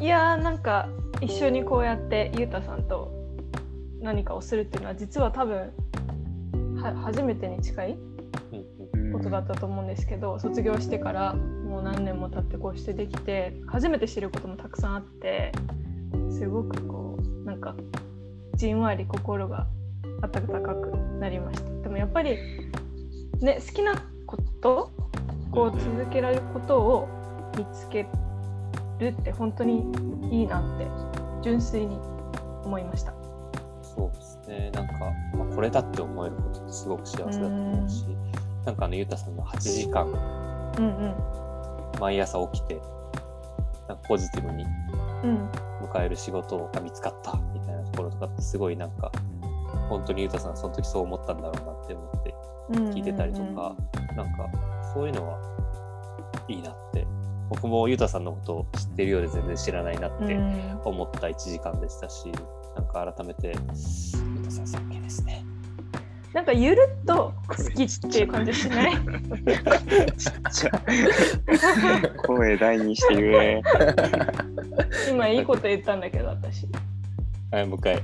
[0.00, 0.88] いやーなんか
[1.20, 3.12] 一緒にこうやってゆうたさんと
[4.00, 5.72] 何かをするっていうのは実は多分
[6.82, 7.98] は初めてに近い
[9.12, 15.52] ことだったと思うんですけど、卒業してからもう何年も経ってこうしてできて初めて知ることもたくさんあって
[16.30, 17.76] すごくこうなんか
[18.54, 19.66] じんわり心が
[20.22, 21.70] 温かくなりました。
[21.82, 22.38] でもやっぱり
[23.44, 23.94] ね好きな
[24.26, 24.92] こと
[25.50, 27.08] こう続けられることを
[27.56, 28.06] 見つけ
[28.98, 29.84] るって本当に
[30.30, 30.86] いいなって
[31.42, 31.98] 純粋に
[32.64, 33.12] 思いました。
[33.82, 34.70] そうですね。
[34.72, 34.92] なんか、
[35.36, 38.04] まあ、これだって思えることってすごく幸せだと思うし、
[38.64, 40.06] なんかあの、ゆうたさんの8時間、
[40.78, 42.00] うんうん。
[42.00, 42.74] 毎朝起きて、
[43.88, 44.64] なんかポジティブに
[45.24, 45.50] うん。
[45.82, 49.10] 迎える仕事が見つかったみたいなところとかってすごいなんか、
[49.88, 52.39] 本当にゆうたさんその時そう思ったんだろうなって思ってうん
[52.70, 53.76] 聞いてたりとか、
[54.16, 54.48] なんか
[54.94, 55.38] そういうのは
[56.48, 57.06] いいなって、
[57.48, 60.80] 僕もゆうたさんのことを知ってるようで全然知らないなっうんてうん。
[60.84, 62.30] 思った1時間でしたし、
[62.76, 63.56] なんか改めて、ゆう
[64.44, 65.44] たさん尊敬ですね。
[66.32, 68.92] なんかゆるっと好きっていう感じしない？
[72.24, 73.62] 声大にして言え。
[75.10, 76.68] 今いいこと言ったんだけど私。
[77.50, 78.00] はい、もう一回。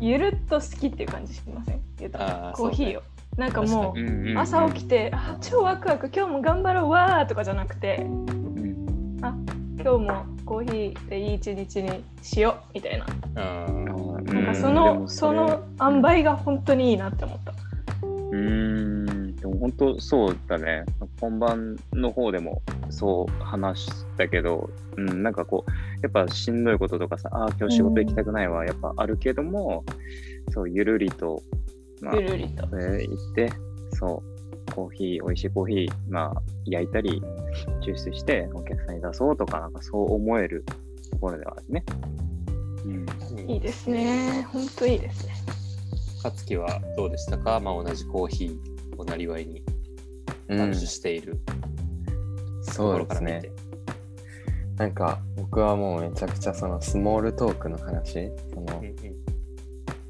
[0.00, 1.80] ゆるっと好きっていう感じしません？
[2.54, 3.02] コーヒーを、
[3.36, 9.34] なんかも確う朝起きて「あ超ワクワク今日も頑張ろうわー」とかじゃなくてうん「あ
[9.80, 12.98] 今日もコーヒーでいい一日にしよう」みたい
[13.34, 13.66] な。
[13.68, 13.84] うん
[14.24, 17.52] なんかそのその塩梅が本当にいいなって思った。
[18.02, 20.84] うーん、でも本当そうだね。
[21.20, 25.70] 本番の方でもそう話したけど、うん、なんかこう、
[26.02, 29.84] やっぱしんどいこととかさ、ああ、今日仕事行きたくないわ、やっぱあるけども、
[30.50, 31.42] そう、ゆるりと、
[32.04, 32.64] まあゆ、るりと。
[32.64, 33.52] えー行って、
[33.94, 34.22] そ
[34.68, 37.22] う、コーヒー、美味しいコーヒー、まあ、焼いたり、
[37.82, 40.64] 抽出してお客さんに出そうとか、なんかそう思える
[41.10, 41.84] ところではあるね。
[42.84, 42.88] う
[43.44, 43.50] ん。
[43.50, 44.46] いいですね。
[44.52, 45.34] 本当いいですね。
[46.22, 49.62] かつきはどうでしたか、まあ、同じコーヒーをなりわいに
[50.48, 51.38] うん握手、している
[52.66, 53.40] とそうころから見て。
[53.40, 53.64] ですね。
[54.78, 58.96] なんか僕はもうめちゃくちゃそのスモールトークの話、そのうんうん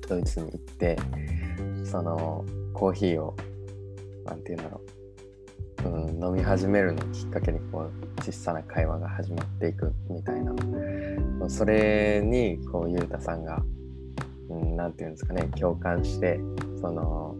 [0.08, 0.96] ドイツに行って、
[1.94, 3.36] そのコーヒーを、
[4.24, 4.80] なんていうんだろ
[5.84, 10.52] う、うん、飲み始めるのをきっかけにこう小さな会話が始まっていくみたいな、
[11.48, 13.62] それにこうゆうたさんが、
[14.50, 16.40] うん、ていうんですかね、共感して、
[16.80, 17.36] その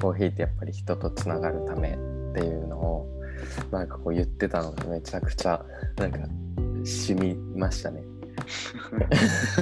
[0.00, 1.96] コーヒーってやっぱり人とつながるためっ
[2.32, 3.22] ていうのを
[3.72, 5.60] なんかこう言ってたのがめちゃくちゃ
[5.96, 6.18] なんか
[6.84, 8.04] 染みましたね。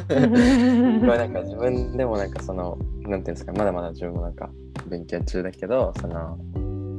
[0.09, 4.51] これなんか自分でもなんかそのなんていうんですかまだまだ自分もなんか
[4.86, 6.39] 勉強中だけどその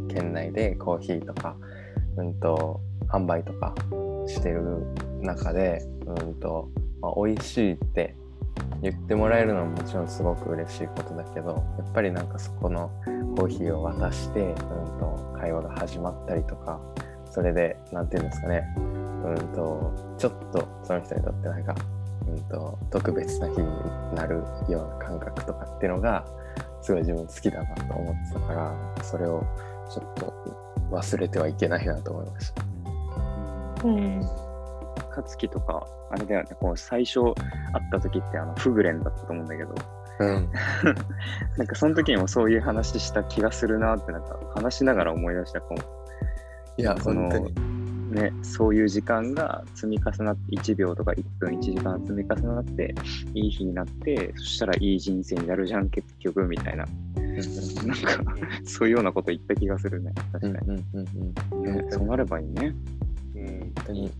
[0.09, 1.55] 県内でコーヒーとか
[2.17, 3.73] うんと販売とか
[4.27, 4.85] してる
[5.21, 6.69] 中でうんと、
[7.01, 8.15] まあ、美味しいって
[8.81, 12.91] 言ってもらえるのはもちろんすごく嬉しいことだけどやっぱりなんかそこの
[13.37, 14.55] コーヒーを渡して、うん、
[14.99, 16.79] と会話が始まったりとか
[17.33, 18.63] それでなんていうんですかね。
[18.77, 21.75] うんとちょっとその人にとってなんか、
[22.27, 26.25] うん、と特別な日になるような感覚とかっていうのが
[26.81, 29.43] すごい自分好きだなと思ってたからそれを
[29.89, 30.33] ちょっと
[30.91, 33.87] 忘れてはいけないなと思いました。
[33.87, 34.21] うん。
[35.09, 37.33] かつきとか、あれだよね、こう最初会っ
[37.91, 39.73] た時ってあのフグレンだったと思うんだけど、
[40.19, 40.49] うん、
[41.57, 45.77] なんかその時にもそういう話した気がするなって、なんか話しながら思い出したかも。
[46.77, 47.73] いやその本当に
[48.13, 52.93] ね、そういう時間が積み重なって1秒とか1分1時間積み重なって
[53.33, 56.85] いい日になってそしたらいい人生になるじゃん結局みたいな
[57.83, 58.35] なんか、
[58.65, 60.11] そういうようなこと言った気がするね。
[60.31, 61.07] 確かうんうんうん
[61.55, 61.77] うん。
[61.77, 61.83] に。
[61.83, 62.75] ね、そうなればいいね。
[63.35, 64.11] うん、本当に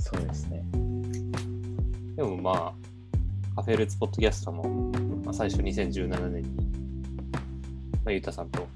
[0.00, 0.64] そうですね。
[2.16, 2.74] でもま
[3.54, 4.64] あ、カフェルーツポッドキャストも、
[5.24, 6.48] まあ、最初2017年に、
[7.32, 7.38] ま
[8.06, 8.66] あ、ゆうたさんと、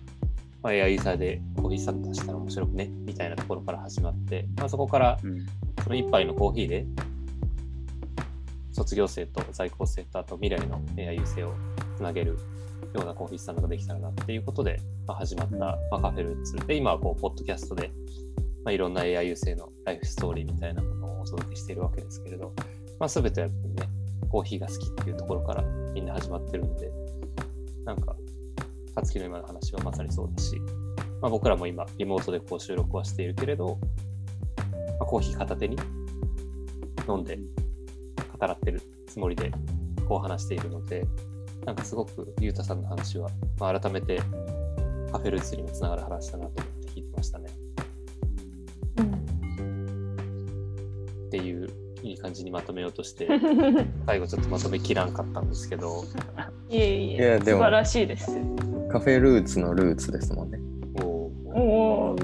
[0.65, 5.47] まあ、エアイーサーでコーヒースタンド出したら面白くね、みたいなところから始まって、まあ、そこからうん。
[5.83, 6.87] その一杯のコーヒーで、
[8.73, 11.53] 卒業生と在校生とあと未来の AI 優生を
[11.99, 12.39] つなげる
[12.95, 17.93] ようなコーヒースタンドができたらなっていうことで、まあ、始まった、まあ、カフェルーツで、今はこう、ポッドキャストで、
[18.65, 22.55] まあ、いろんな AI 優生のライフストーリーみたいなものをお届けしているわけですけれど、
[22.99, 23.89] まあ、全てやっぱりね、
[24.31, 25.63] コーヒーが好きっていうところから
[25.93, 26.91] みんな始まってるんで、
[27.85, 28.17] なんか、
[28.95, 30.57] さつきの今の話はまさにそうだし、
[31.21, 33.79] まあ、僕らも今、リモートでこう収録はしているけれど、
[34.57, 34.65] ま
[35.01, 35.77] あ、コーヒー片手に
[37.09, 39.51] 飲んで語らってるつもりで
[40.09, 41.05] こう話しているので、
[41.67, 44.21] なんかすごくゆうたさんの話は、まあ、改めて
[45.11, 47.51] カフェルーツにもつながる話だなと思って聞いてましたね。
[51.27, 51.84] っていう
[52.25, 53.29] 感じにまとめようとして、
[54.07, 56.05] 最後ちょっとまとめきらんかったんですけど、
[56.71, 58.31] いえいえいやでも素晴らしいです。
[58.91, 60.57] カフェルーツのルーツですもんね。
[61.03, 62.17] もおお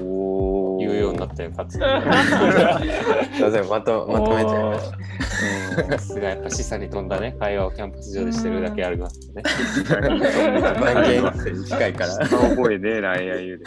[0.79, 0.79] ー。
[0.79, 1.85] 言うようになったよ、かつて。
[1.85, 5.91] すいません、まとまとめちゃいました。
[5.91, 9.43] さすがやっぱ示唆に富んだね、会話をキャンパス上でしてるだけありますね。
[10.81, 12.27] 番犬に近いから。
[12.27, 13.65] 覚えねえな、AIU で。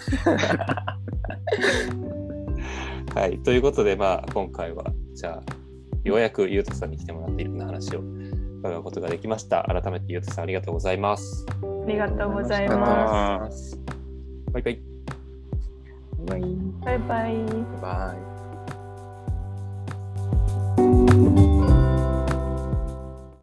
[3.15, 4.85] はい、ということで、まあ、今回は、
[5.15, 5.64] じゃあ、
[6.05, 8.01] ようやくゆうとさんに来てもらっていろんな話を
[8.60, 9.64] 伺うことができました。
[9.64, 11.47] 改めてゆうとさんありがとうございます。
[11.62, 13.78] ありがとうございます。
[14.52, 14.82] バイバイ。
[16.26, 16.56] バイバイ。
[16.85, 17.36] バイバイ。
[17.36, 18.35] バイバイ